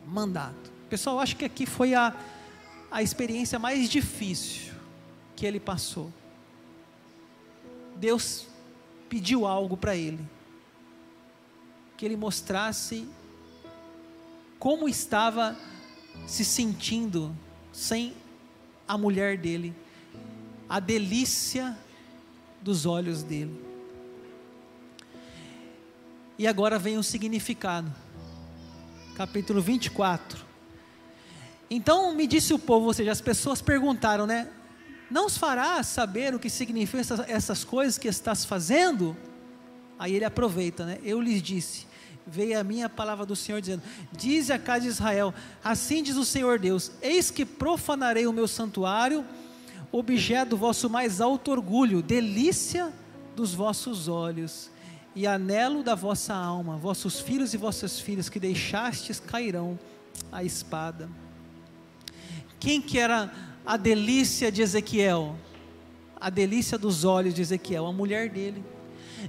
mandado. 0.06 0.56
Pessoal, 0.90 1.20
acho 1.20 1.36
que 1.36 1.46
aqui 1.46 1.66
foi 1.66 1.94
a, 1.94 2.16
a 2.90 3.04
experiência 3.04 3.60
mais 3.60 3.90
difícil 3.90 4.74
que 5.36 5.46
ele 5.46 5.60
passou. 5.60 6.12
Deus 7.96 8.48
pediu 9.08 9.46
algo 9.46 9.78
para 9.78 9.96
ele, 9.96 10.28
que 11.96 12.06
ele 12.06 12.16
mostrasse 12.16 13.08
como 14.58 14.90
estava 14.90 15.56
se 16.26 16.44
sentindo 16.44 17.36
sem 17.72 18.14
a 18.88 18.98
mulher 18.98 19.38
dele, 19.38 19.74
a 20.68 20.80
delícia 20.80 21.78
dos 22.62 22.86
olhos 22.86 23.24
dele. 23.24 23.69
E 26.40 26.48
agora 26.48 26.80
vem 26.80 26.98
o 26.98 27.04
significado, 27.04 27.94
capítulo 29.14 29.62
24. 29.62 30.40
Então 31.70 32.16
me 32.16 32.26
disse 32.26 32.54
o 32.54 32.58
povo, 32.58 32.86
ou 32.86 32.94
seja, 32.94 33.12
as 33.12 33.20
pessoas 33.20 33.62
perguntaram, 33.62 34.26
né? 34.26 34.48
não 35.12 35.26
os 35.26 35.38
farás 35.38 35.88
saber 35.88 36.34
o 36.34 36.40
que 36.40 36.50
significam 36.50 37.02
essas, 37.02 37.20
essas 37.28 37.66
coisas 37.66 37.98
que 37.98 38.08
estás 38.08 38.46
fazendo? 38.46 39.18
Aí 40.00 40.16
ele 40.16 40.24
aproveita, 40.24 40.86
né? 40.86 40.98
Eu 41.04 41.20
lhes 41.20 41.42
disse, 41.42 41.86
veio 42.26 42.58
a 42.58 42.64
minha 42.64 42.88
palavra 42.88 43.26
do 43.26 43.36
Senhor 43.36 43.60
dizendo: 43.60 43.84
Dize 44.14 44.54
a 44.54 44.58
casa 44.58 44.84
de 44.84 44.88
Israel: 44.88 45.34
Assim 45.62 46.02
diz 46.02 46.16
o 46.16 46.24
Senhor 46.24 46.58
Deus: 46.58 46.90
Eis 47.02 47.30
que 47.30 47.44
profanarei 47.44 48.26
o 48.26 48.32
meu 48.32 48.48
santuário, 48.48 49.26
objeto 49.92 50.52
do 50.52 50.58
vosso 50.58 50.90
mais 50.90 51.20
alto 51.20 51.52
orgulho, 51.52 52.02
delícia 52.02 52.94
dos 53.36 53.54
vossos 53.54 54.08
olhos 54.08 54.72
e 55.16 55.26
anelo 55.26 55.84
da 55.84 55.96
vossa 55.96 56.34
alma. 56.34 56.78
Vossos 56.78 57.20
filhos 57.20 57.54
e 57.54 57.58
vossas 57.58 58.00
filhas 58.00 58.30
que 58.30 58.40
deixastes 58.40 59.20
cairão 59.20 59.80
a 60.32 60.44
espada. 60.44 61.10
Quem 62.60 62.82
que 62.82 63.00
era 63.00 63.32
a 63.66 63.78
delícia 63.78 64.52
de 64.52 64.62
Ezequiel? 64.62 65.36
A 66.20 66.30
delícia 66.30 66.78
dos 66.78 67.06
olhos 67.06 67.34
de 67.34 67.42
Ezequiel, 67.42 67.86
a 67.86 67.94
mulher 67.94 68.30
dele. 68.30 68.64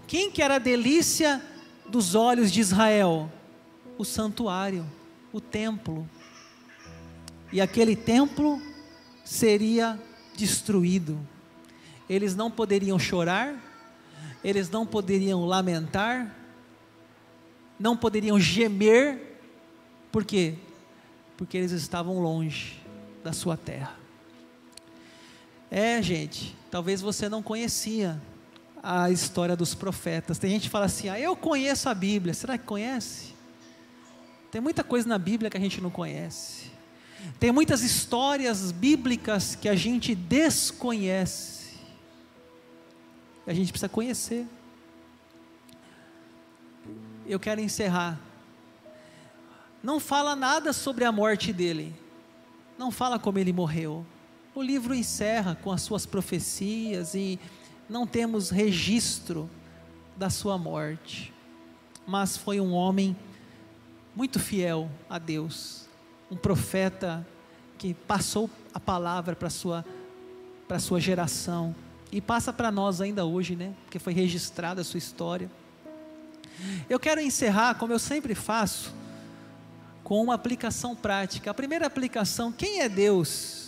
Quem 0.07 0.31
que 0.31 0.43
era 0.43 0.57
a 0.57 0.59
delícia 0.59 1.41
dos 1.89 2.15
olhos 2.15 2.51
de 2.51 2.61
Israel? 2.61 3.31
O 3.97 4.05
santuário, 4.05 4.87
o 5.33 5.41
templo. 5.41 6.09
E 7.53 7.61
aquele 7.61 7.95
templo 7.95 8.61
seria 9.25 10.01
destruído. 10.37 11.19
Eles 12.09 12.35
não 12.35 12.51
poderiam 12.51 12.99
chorar, 12.99 13.55
eles 14.43 14.71
não 14.71 14.87
poderiam 14.87 15.45
lamentar, 15.45 16.35
não 17.79 17.97
poderiam 17.97 18.39
gemer, 18.39 19.39
por 20.11 20.25
quê? 20.25 20.55
Porque 21.37 21.57
eles 21.57 21.73
estavam 21.73 22.19
longe 22.21 22.81
da 23.23 23.33
sua 23.33 23.57
terra. 23.57 23.99
É, 25.71 26.03
gente, 26.03 26.57
talvez 26.71 27.01
você 27.01 27.29
não 27.29 27.43
conhecia 27.43 28.21
a 28.83 29.11
história 29.11 29.55
dos 29.57 29.75
profetas. 29.75 30.39
Tem 30.39 30.51
gente 30.51 30.63
que 30.63 30.69
fala 30.69 30.87
assim: 30.87 31.09
ah, 31.09 31.21
eu 31.21 31.37
conheço 31.37 31.89
a 31.89 31.95
Bíblia. 31.95 32.35
Será 32.35 32.59
que 32.59 32.65
conhece? 32.65 33.35
Tem 34.51 34.61
muita 34.61 34.83
coisa 34.83 35.09
na 35.09 35.19
Bíblia 35.19 35.49
que 35.49 35.57
a 35.57 35.61
gente 35.61 35.81
não 35.81 35.91
conhece. 35.91 36.71
Tem 37.39 37.53
muitas 37.53 37.83
histórias 37.83 38.73
bíblicas 38.73 39.55
que 39.55 39.69
a 39.69 39.77
gente 39.77 40.15
desconhece. 40.15 41.60
A 43.47 43.53
gente 43.53 43.73
precisa 43.73 43.89
conhecer. 43.89 44.47
Eu 47.27 47.41
quero 47.41 47.61
encerrar. 47.61 48.21
Não 49.83 49.99
fala 49.99 50.37
nada 50.37 50.73
sobre 50.73 51.05
a 51.05 51.13
morte 51.13 51.53
dele. 51.53 51.95
Não 52.77 52.91
fala 52.91 53.19
como 53.19 53.39
ele 53.39 53.53
morreu. 53.53 54.05
O 54.55 54.63
livro 54.63 54.95
encerra 54.95 55.55
com 55.55 55.71
as 55.71 55.83
suas 55.83 56.05
profecias 56.05 57.15
e 57.15 57.39
não 57.89 58.07
temos 58.07 58.51
registro 58.51 59.49
da 60.17 60.29
sua 60.29 60.59
morte. 60.59 61.33
Mas 62.07 62.37
foi 62.37 62.61
um 62.61 62.73
homem 62.73 63.17
muito 64.15 64.39
fiel 64.39 64.91
a 65.09 65.19
Deus, 65.19 65.89
um 66.31 66.37
profeta 66.37 67.27
que 67.79 67.95
passou 67.95 68.51
a 68.75 68.81
palavra 68.81 69.35
para 69.35 69.49
sua 69.49 69.85
para 70.69 70.79
sua 70.79 71.01
geração 71.01 71.75
e 72.13 72.21
passa 72.21 72.53
para 72.53 72.71
nós 72.71 73.01
ainda 73.01 73.25
hoje, 73.25 73.55
né? 73.55 73.73
Porque 73.85 73.99
foi 73.99 74.13
registrada 74.13 74.81
a 74.81 74.85
sua 74.85 74.99
história. 74.99 75.51
Eu 76.89 76.99
quero 76.99 77.21
encerrar, 77.21 77.75
como 77.77 77.93
eu 77.93 77.99
sempre 77.99 78.35
faço, 78.35 78.95
com 80.03 80.23
uma 80.23 80.35
aplicação 80.35 80.95
prática. 80.97 81.51
A 81.51 81.55
primeira 81.55 81.87
aplicação, 81.87 82.51
quem 82.51 82.81
é 82.81 82.89
Deus? 82.89 83.61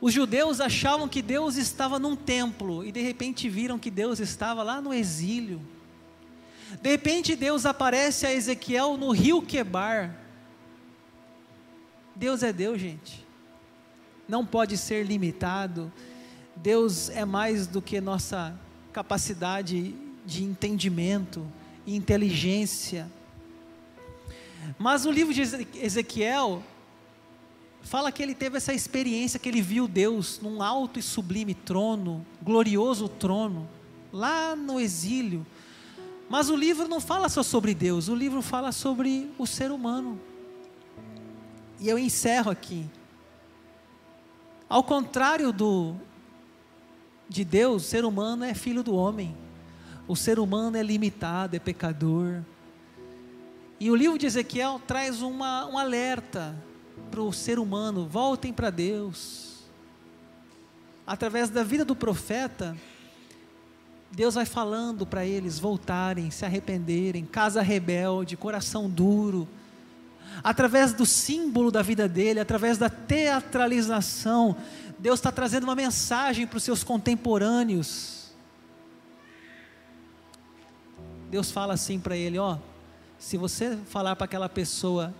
Os 0.00 0.12
judeus 0.12 0.60
achavam 0.60 1.08
que 1.08 1.22
Deus 1.22 1.56
estava 1.56 1.98
num 1.98 2.16
templo 2.16 2.84
e 2.84 2.90
de 2.90 3.00
repente 3.00 3.48
viram 3.48 3.78
que 3.78 3.90
Deus 3.90 4.18
estava 4.18 4.62
lá 4.62 4.80
no 4.80 4.92
exílio. 4.92 5.60
De 6.80 6.90
repente 6.90 7.36
Deus 7.36 7.66
aparece 7.66 8.26
a 8.26 8.32
Ezequiel 8.32 8.96
no 8.96 9.10
rio 9.10 9.42
Quebar. 9.42 10.16
Deus 12.16 12.42
é 12.42 12.52
Deus, 12.52 12.80
gente. 12.80 13.24
Não 14.28 14.44
pode 14.44 14.76
ser 14.76 15.04
limitado. 15.04 15.92
Deus 16.62 17.08
é 17.08 17.24
mais 17.24 17.66
do 17.66 17.82
que 17.82 18.00
nossa 18.00 18.56
capacidade 18.92 19.96
de 20.24 20.44
entendimento 20.44 21.44
e 21.84 21.96
inteligência. 21.96 23.10
Mas 24.78 25.04
o 25.04 25.10
livro 25.10 25.34
de 25.34 25.42
Ezequiel 25.74 26.62
fala 27.80 28.12
que 28.12 28.22
ele 28.22 28.32
teve 28.32 28.58
essa 28.58 28.72
experiência 28.72 29.40
que 29.40 29.48
ele 29.48 29.60
viu 29.60 29.88
Deus 29.88 30.38
num 30.40 30.62
alto 30.62 31.00
e 31.00 31.02
sublime 31.02 31.52
trono, 31.52 32.24
glorioso 32.40 33.08
trono, 33.08 33.68
lá 34.12 34.54
no 34.54 34.80
exílio. 34.80 35.44
Mas 36.30 36.48
o 36.48 36.54
livro 36.54 36.86
não 36.86 37.00
fala 37.00 37.28
só 37.28 37.42
sobre 37.42 37.74
Deus, 37.74 38.06
o 38.06 38.14
livro 38.14 38.40
fala 38.40 38.70
sobre 38.70 39.28
o 39.36 39.48
ser 39.48 39.72
humano. 39.72 40.20
E 41.80 41.88
eu 41.88 41.98
encerro 41.98 42.52
aqui. 42.52 42.86
Ao 44.68 44.84
contrário 44.84 45.52
do 45.52 45.96
de 47.32 47.44
Deus, 47.44 47.82
o 47.82 47.86
ser 47.86 48.04
humano 48.04 48.44
é 48.44 48.54
filho 48.54 48.82
do 48.82 48.94
homem. 48.94 49.36
O 50.06 50.14
ser 50.14 50.38
humano 50.38 50.76
é 50.76 50.82
limitado, 50.82 51.56
é 51.56 51.58
pecador. 51.58 52.42
E 53.80 53.90
o 53.90 53.96
livro 53.96 54.18
de 54.18 54.26
Ezequiel 54.26 54.80
traz 54.86 55.22
uma, 55.22 55.66
um 55.66 55.76
alerta 55.76 56.54
para 57.10 57.20
o 57.20 57.32
ser 57.32 57.58
humano, 57.58 58.06
voltem 58.06 58.52
para 58.52 58.70
Deus. 58.70 59.64
Através 61.06 61.50
da 61.50 61.64
vida 61.64 61.84
do 61.84 61.96
profeta, 61.96 62.76
Deus 64.10 64.34
vai 64.34 64.44
falando 64.44 65.06
para 65.06 65.24
eles 65.24 65.58
voltarem, 65.58 66.30
se 66.30 66.44
arrependerem, 66.44 67.24
casa 67.24 67.62
rebelde, 67.62 68.36
coração 68.36 68.88
duro. 68.88 69.48
Através 70.42 70.92
do 70.92 71.06
símbolo 71.06 71.70
da 71.70 71.82
vida 71.82 72.08
dele, 72.08 72.40
através 72.40 72.78
da 72.78 72.90
teatralização, 72.90 74.56
Deus 74.98 75.18
está 75.18 75.30
trazendo 75.32 75.64
uma 75.64 75.74
mensagem 75.74 76.46
para 76.46 76.56
os 76.56 76.62
seus 76.62 76.84
contemporâneos. 76.84 78.32
Deus 81.30 81.50
fala 81.50 81.74
assim 81.74 81.98
para 81.98 82.16
ele: 82.16 82.38
ó, 82.38 82.58
se 83.18 83.36
você 83.36 83.76
falar 83.86 84.16
para 84.16 84.24
aquela 84.24 84.48
pessoa 84.48 85.14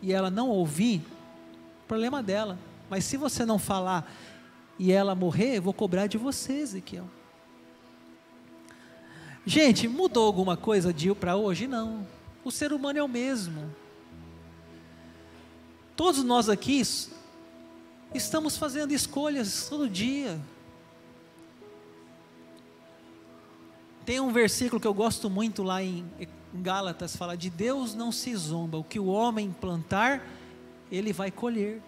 e 0.00 0.12
ela 0.12 0.30
não 0.30 0.48
ouvir, 0.48 1.02
problema 1.88 2.22
dela. 2.22 2.58
Mas 2.88 3.04
se 3.04 3.16
você 3.16 3.44
não 3.44 3.58
falar 3.58 4.10
e 4.78 4.92
ela 4.92 5.14
morrer, 5.14 5.56
eu 5.56 5.62
vou 5.62 5.72
cobrar 5.72 6.06
de 6.06 6.18
você, 6.18 6.60
Ezequiel. 6.60 7.08
Gente, 9.44 9.88
mudou 9.88 10.26
alguma 10.26 10.56
coisa 10.56 10.92
de 10.92 11.14
para 11.14 11.36
hoje? 11.36 11.66
Não. 11.66 12.06
O 12.46 12.50
ser 12.52 12.72
humano 12.72 12.96
é 12.96 13.02
o 13.02 13.08
mesmo. 13.08 13.74
Todos 15.96 16.22
nós 16.22 16.48
aqui 16.48 16.80
estamos 18.14 18.56
fazendo 18.56 18.92
escolhas 18.92 19.68
todo 19.68 19.90
dia. 19.90 20.38
Tem 24.04 24.20
um 24.20 24.32
versículo 24.32 24.80
que 24.80 24.86
eu 24.86 24.94
gosto 24.94 25.28
muito 25.28 25.64
lá 25.64 25.82
em 25.82 26.08
Gálatas, 26.54 27.16
fala 27.16 27.36
de 27.36 27.50
Deus 27.50 27.96
não 27.96 28.12
se 28.12 28.36
zomba, 28.36 28.78
o 28.78 28.84
que 28.84 29.00
o 29.00 29.06
homem 29.06 29.50
plantar, 29.50 30.24
ele 30.88 31.12
vai 31.12 31.32
colher. 31.32 31.82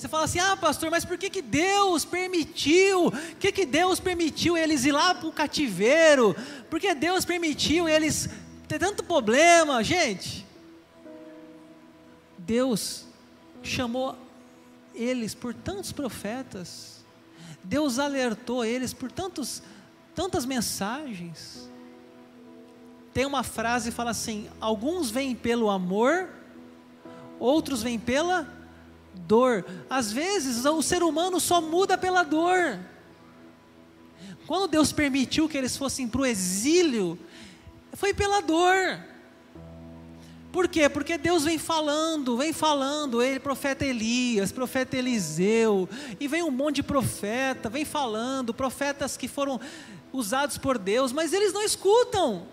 Você 0.00 0.08
fala 0.08 0.24
assim, 0.24 0.38
ah 0.38 0.56
pastor, 0.56 0.90
mas 0.90 1.04
por 1.04 1.18
que, 1.18 1.28
que 1.28 1.42
Deus 1.42 2.06
permitiu? 2.06 3.10
Por 3.10 3.34
que, 3.34 3.52
que 3.52 3.66
Deus 3.66 4.00
permitiu 4.00 4.56
eles 4.56 4.86
ir 4.86 4.92
lá 4.92 5.14
para 5.14 5.28
o 5.28 5.32
cativeiro? 5.32 6.34
Por 6.70 6.80
que 6.80 6.94
Deus 6.94 7.26
permitiu 7.26 7.86
eles 7.86 8.26
ter 8.66 8.78
tanto 8.78 9.04
problema? 9.04 9.84
Gente, 9.84 10.46
Deus 12.38 13.04
chamou 13.62 14.16
eles 14.94 15.34
por 15.34 15.52
tantos 15.52 15.92
profetas, 15.92 17.04
Deus 17.62 17.98
alertou 17.98 18.64
eles 18.64 18.94
por 18.94 19.12
tantos, 19.12 19.62
tantas 20.14 20.46
mensagens. 20.46 21.68
Tem 23.12 23.26
uma 23.26 23.42
frase 23.42 23.90
que 23.90 23.96
fala 23.96 24.12
assim: 24.12 24.48
alguns 24.62 25.10
vêm 25.10 25.34
pelo 25.34 25.68
amor, 25.68 26.26
outros 27.38 27.82
vêm 27.82 27.98
pela 27.98 28.59
dor. 29.14 29.64
Às 29.88 30.12
vezes 30.12 30.64
o 30.64 30.82
ser 30.82 31.02
humano 31.02 31.40
só 31.40 31.60
muda 31.60 31.96
pela 31.96 32.22
dor. 32.22 32.78
Quando 34.46 34.68
Deus 34.68 34.92
permitiu 34.92 35.48
que 35.48 35.56
eles 35.56 35.76
fossem 35.76 36.08
para 36.08 36.22
o 36.22 36.26
exílio, 36.26 37.18
foi 37.92 38.12
pela 38.12 38.40
dor. 38.40 39.00
Por 40.52 40.66
quê? 40.66 40.88
Porque 40.88 41.16
Deus 41.16 41.44
vem 41.44 41.58
falando, 41.58 42.36
vem 42.36 42.52
falando, 42.52 43.22
ele, 43.22 43.38
profeta 43.38 43.84
Elias, 43.84 44.50
profeta 44.50 44.96
Eliseu, 44.96 45.88
e 46.18 46.26
vem 46.26 46.42
um 46.42 46.50
monte 46.50 46.76
de 46.76 46.82
profeta, 46.82 47.68
vem 47.68 47.84
falando, 47.84 48.52
profetas 48.52 49.16
que 49.16 49.28
foram 49.28 49.60
usados 50.12 50.58
por 50.58 50.76
Deus, 50.76 51.12
mas 51.12 51.32
eles 51.32 51.52
não 51.52 51.62
escutam. 51.62 52.48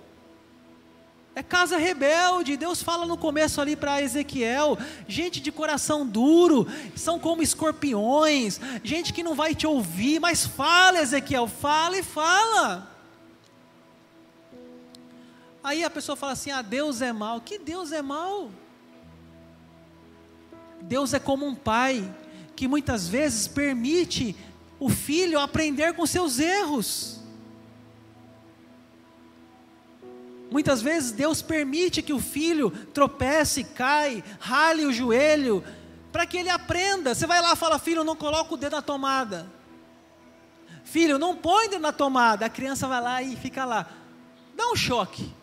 É 1.37 1.43
casa 1.43 1.77
rebelde. 1.77 2.57
Deus 2.57 2.81
fala 2.81 3.05
no 3.05 3.15
começo 3.15 3.61
ali 3.61 3.75
para 3.75 4.01
Ezequiel: 4.01 4.75
gente 5.07 5.39
de 5.39 5.51
coração 5.51 6.03
duro, 6.03 6.65
são 6.95 7.19
como 7.19 7.43
escorpiões, 7.43 8.59
gente 8.83 9.13
que 9.13 9.21
não 9.21 9.35
vai 9.35 9.53
te 9.53 9.67
ouvir, 9.67 10.19
mas 10.19 10.47
fala, 10.47 10.99
Ezequiel, 10.99 11.47
fala 11.47 11.95
e 11.95 12.01
fala. 12.01 12.91
Aí 15.63 15.83
a 15.83 15.91
pessoa 15.91 16.15
fala 16.15 16.31
assim: 16.31 16.49
ah, 16.49 16.63
Deus 16.63 17.03
é 17.03 17.13
mal. 17.13 17.39
Que 17.39 17.59
Deus 17.59 17.91
é 17.91 18.01
mal? 18.01 18.49
Deus 20.81 21.13
é 21.13 21.19
como 21.19 21.45
um 21.45 21.53
pai 21.53 22.03
que 22.55 22.67
muitas 22.67 23.07
vezes 23.07 23.47
permite 23.47 24.35
o 24.79 24.89
filho 24.89 25.39
aprender 25.39 25.93
com 25.93 26.03
seus 26.07 26.39
erros. 26.39 27.16
Muitas 30.49 30.81
vezes 30.81 31.11
Deus 31.11 31.41
permite 31.41 32.01
que 32.01 32.13
o 32.13 32.19
filho 32.19 32.71
tropece, 32.93 33.63
cai, 33.63 34.23
rale 34.39 34.85
o 34.85 34.93
joelho, 34.93 35.63
para 36.11 36.25
que 36.25 36.37
ele 36.37 36.49
aprenda. 36.49 37.13
Você 37.13 37.27
vai 37.27 37.41
lá 37.41 37.53
e 37.53 37.57
fala, 37.57 37.77
filho, 37.77 38.03
não 38.03 38.15
coloca 38.15 38.53
o 38.53 38.57
dedo 38.57 38.75
na 38.75 38.81
tomada. 38.81 39.47
Filho, 40.83 41.19
não 41.19 41.35
põe 41.35 41.67
o 41.67 41.69
dedo 41.69 41.81
na 41.81 41.91
tomada. 41.91 42.45
A 42.45 42.49
criança 42.49 42.87
vai 42.87 43.01
lá 43.01 43.21
e 43.21 43.35
fica 43.35 43.65
lá. 43.65 43.89
Dá 44.55 44.71
um 44.71 44.75
choque. 44.75 45.33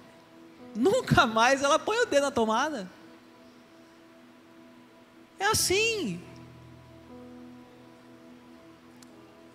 Nunca 0.75 1.27
mais 1.27 1.63
ela 1.63 1.79
põe 1.79 1.99
o 2.01 2.07
dedo 2.07 2.25
na 2.25 2.31
tomada. 2.31 2.91
É 5.39 5.47
assim. 5.47 6.21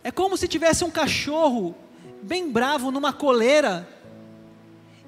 É 0.03 0.11
como 0.11 0.37
se 0.37 0.47
tivesse 0.47 0.83
um 0.83 0.91
cachorro 0.91 1.75
bem 2.21 2.51
bravo 2.51 2.91
numa 2.91 3.11
coleira 3.11 3.87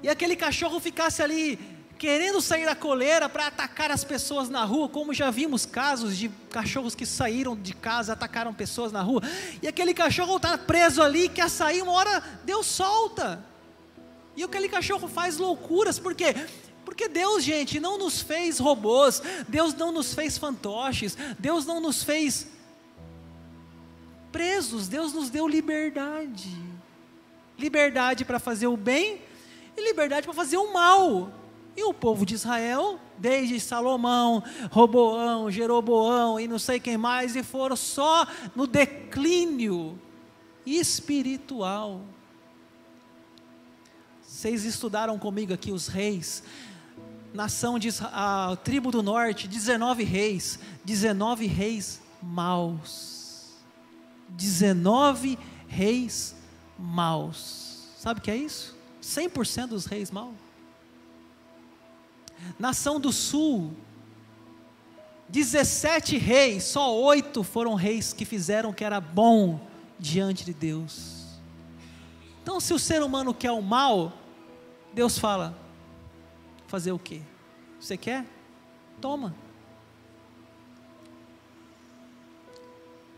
e 0.02 0.08
aquele 0.08 0.36
cachorro 0.36 0.80
ficasse 0.80 1.22
ali 1.22 1.58
querendo 2.02 2.40
sair 2.40 2.66
da 2.66 2.74
coleira 2.74 3.28
para 3.28 3.46
atacar 3.46 3.92
as 3.92 4.02
pessoas 4.02 4.48
na 4.48 4.64
rua, 4.64 4.88
como 4.88 5.14
já 5.14 5.30
vimos 5.30 5.64
casos 5.64 6.16
de 6.16 6.28
cachorros 6.50 6.96
que 6.96 7.06
saíram 7.06 7.54
de 7.54 7.72
casa, 7.74 8.14
atacaram 8.14 8.52
pessoas 8.52 8.90
na 8.90 9.00
rua, 9.00 9.22
e 9.62 9.68
aquele 9.68 9.94
cachorro 9.94 10.36
está 10.36 10.58
preso 10.58 11.00
ali, 11.00 11.28
quer 11.28 11.48
sair, 11.48 11.80
uma 11.80 11.92
hora 11.92 12.20
Deus 12.44 12.66
solta, 12.66 13.44
e 14.36 14.42
aquele 14.42 14.68
cachorro 14.68 15.06
faz 15.06 15.38
loucuras, 15.38 16.00
por 16.00 16.12
quê? 16.12 16.34
Porque 16.84 17.08
Deus, 17.08 17.44
gente, 17.44 17.78
não 17.78 17.96
nos 17.96 18.20
fez 18.20 18.58
robôs, 18.58 19.22
Deus 19.46 19.72
não 19.72 19.92
nos 19.92 20.12
fez 20.12 20.36
fantoches, 20.36 21.16
Deus 21.38 21.64
não 21.64 21.80
nos 21.80 22.02
fez 22.02 22.48
presos, 24.32 24.88
Deus 24.88 25.12
nos 25.12 25.30
deu 25.30 25.46
liberdade. 25.46 26.50
Liberdade 27.56 28.24
para 28.24 28.40
fazer 28.40 28.66
o 28.66 28.76
bem 28.76 29.20
e 29.76 29.82
liberdade 29.82 30.26
para 30.26 30.34
fazer 30.34 30.56
o 30.56 30.72
mal. 30.72 31.30
E 31.76 31.82
o 31.84 31.94
povo 31.94 32.26
de 32.26 32.34
Israel, 32.34 32.98
desde 33.16 33.58
Salomão, 33.58 34.42
Roboão, 34.70 35.50
Jeroboão 35.50 36.38
e 36.38 36.46
não 36.46 36.58
sei 36.58 36.78
quem 36.78 36.98
mais, 36.98 37.34
e 37.34 37.42
foram 37.42 37.76
só 37.76 38.26
no 38.54 38.66
declínio 38.66 39.98
espiritual. 40.66 42.02
Vocês 44.22 44.64
estudaram 44.64 45.18
comigo 45.18 45.52
aqui 45.54 45.72
os 45.72 45.88
reis, 45.88 46.42
nação 47.32 47.78
de 47.78 47.88
a 48.02 48.56
tribo 48.62 48.90
do 48.90 49.02
norte, 49.02 49.48
19 49.48 50.04
reis, 50.04 50.58
19 50.84 51.46
reis 51.46 52.02
maus. 52.22 53.54
19 54.28 55.38
reis 55.68 56.34
maus. 56.78 57.88
Sabe 57.98 58.20
o 58.20 58.22
que 58.22 58.30
é 58.30 58.36
isso? 58.36 58.81
100% 59.02 59.66
dos 59.66 59.86
reis 59.86 60.10
mal. 60.10 60.32
Nação 62.58 63.00
do 63.00 63.12
Sul, 63.12 63.72
17 65.28 66.16
reis, 66.16 66.64
só 66.64 66.94
oito 66.94 67.42
foram 67.42 67.74
reis 67.74 68.12
que 68.12 68.24
fizeram 68.24 68.70
o 68.70 68.74
que 68.74 68.84
era 68.84 69.00
bom 69.00 69.60
diante 69.98 70.44
de 70.44 70.54
Deus. 70.54 71.22
Então, 72.42 72.60
se 72.60 72.72
o 72.72 72.78
ser 72.78 73.02
humano 73.02 73.32
quer 73.34 73.52
o 73.52 73.62
mal, 73.62 74.12
Deus 74.92 75.18
fala: 75.18 75.56
fazer 76.66 76.92
o 76.92 76.98
que? 76.98 77.22
Você 77.80 77.96
quer? 77.96 78.26
Toma. 79.00 79.34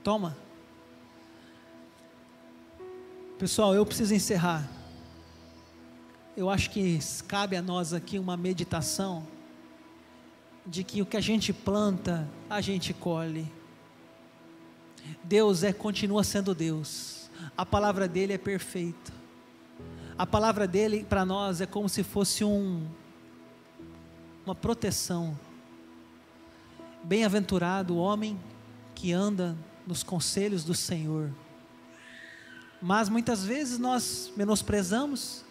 Toma. 0.02 0.36
Pessoal, 3.38 3.74
eu 3.74 3.84
preciso 3.84 4.14
encerrar 4.14 4.68
eu 6.36 6.50
acho 6.50 6.70
que 6.70 6.98
cabe 7.28 7.56
a 7.56 7.62
nós 7.62 7.92
aqui 7.92 8.18
uma 8.18 8.36
meditação 8.36 9.26
de 10.66 10.82
que 10.82 11.00
o 11.00 11.06
que 11.06 11.16
a 11.16 11.20
gente 11.20 11.52
planta, 11.52 12.28
a 12.50 12.60
gente 12.60 12.92
colhe. 12.92 13.50
Deus 15.22 15.62
é 15.62 15.72
continua 15.72 16.24
sendo 16.24 16.54
Deus. 16.54 17.30
A 17.56 17.64
palavra 17.64 18.08
dele 18.08 18.32
é 18.32 18.38
perfeita. 18.38 19.12
A 20.16 20.26
palavra 20.26 20.66
dele 20.66 21.04
para 21.04 21.24
nós 21.24 21.60
é 21.60 21.66
como 21.66 21.88
se 21.88 22.02
fosse 22.02 22.44
um 22.44 22.86
uma 24.44 24.54
proteção. 24.54 25.38
Bem-aventurado 27.02 27.94
o 27.94 27.98
homem 27.98 28.38
que 28.94 29.12
anda 29.12 29.56
nos 29.86 30.02
conselhos 30.02 30.64
do 30.64 30.74
Senhor. 30.74 31.30
Mas 32.80 33.08
muitas 33.08 33.44
vezes 33.44 33.78
nós 33.78 34.32
menosprezamos 34.36 35.43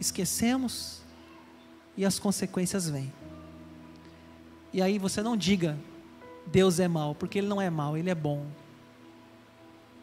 esquecemos 0.00 1.00
e 1.96 2.04
as 2.04 2.18
consequências 2.18 2.88
vêm. 2.88 3.12
E 4.72 4.82
aí 4.82 4.98
você 4.98 5.22
não 5.22 5.36
diga 5.36 5.78
Deus 6.46 6.78
é 6.78 6.86
mal, 6.86 7.14
porque 7.14 7.38
Ele 7.38 7.48
não 7.48 7.60
é 7.60 7.68
mal, 7.68 7.96
Ele 7.96 8.10
é 8.10 8.14
bom. 8.14 8.46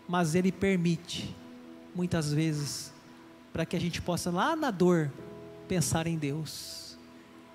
mas 0.08 0.36
Ele 0.36 0.52
permite, 0.52 1.34
muitas 1.96 2.34
vezes, 2.34 2.92
para 3.54 3.66
que 3.66 3.76
a 3.76 3.80
gente 3.80 4.02
possa, 4.02 4.30
lá 4.30 4.56
na 4.56 4.70
dor, 4.70 5.12
pensar 5.68 6.08
em 6.08 6.18
Deus. 6.18 6.98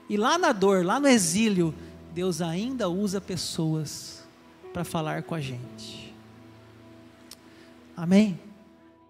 E 0.09 0.17
lá 0.17 0.39
na 0.39 0.53
dor, 0.53 0.85
lá 0.85 0.99
no 0.99 1.07
exílio, 1.07 1.75
Deus 2.15 2.41
ainda 2.41 2.89
usa 2.89 3.21
pessoas 3.21 4.27
para 4.73 4.85
falar 4.85 5.23
com 5.23 5.35
a 5.35 5.41
gente. 5.41 6.15
Amém? 7.95 8.41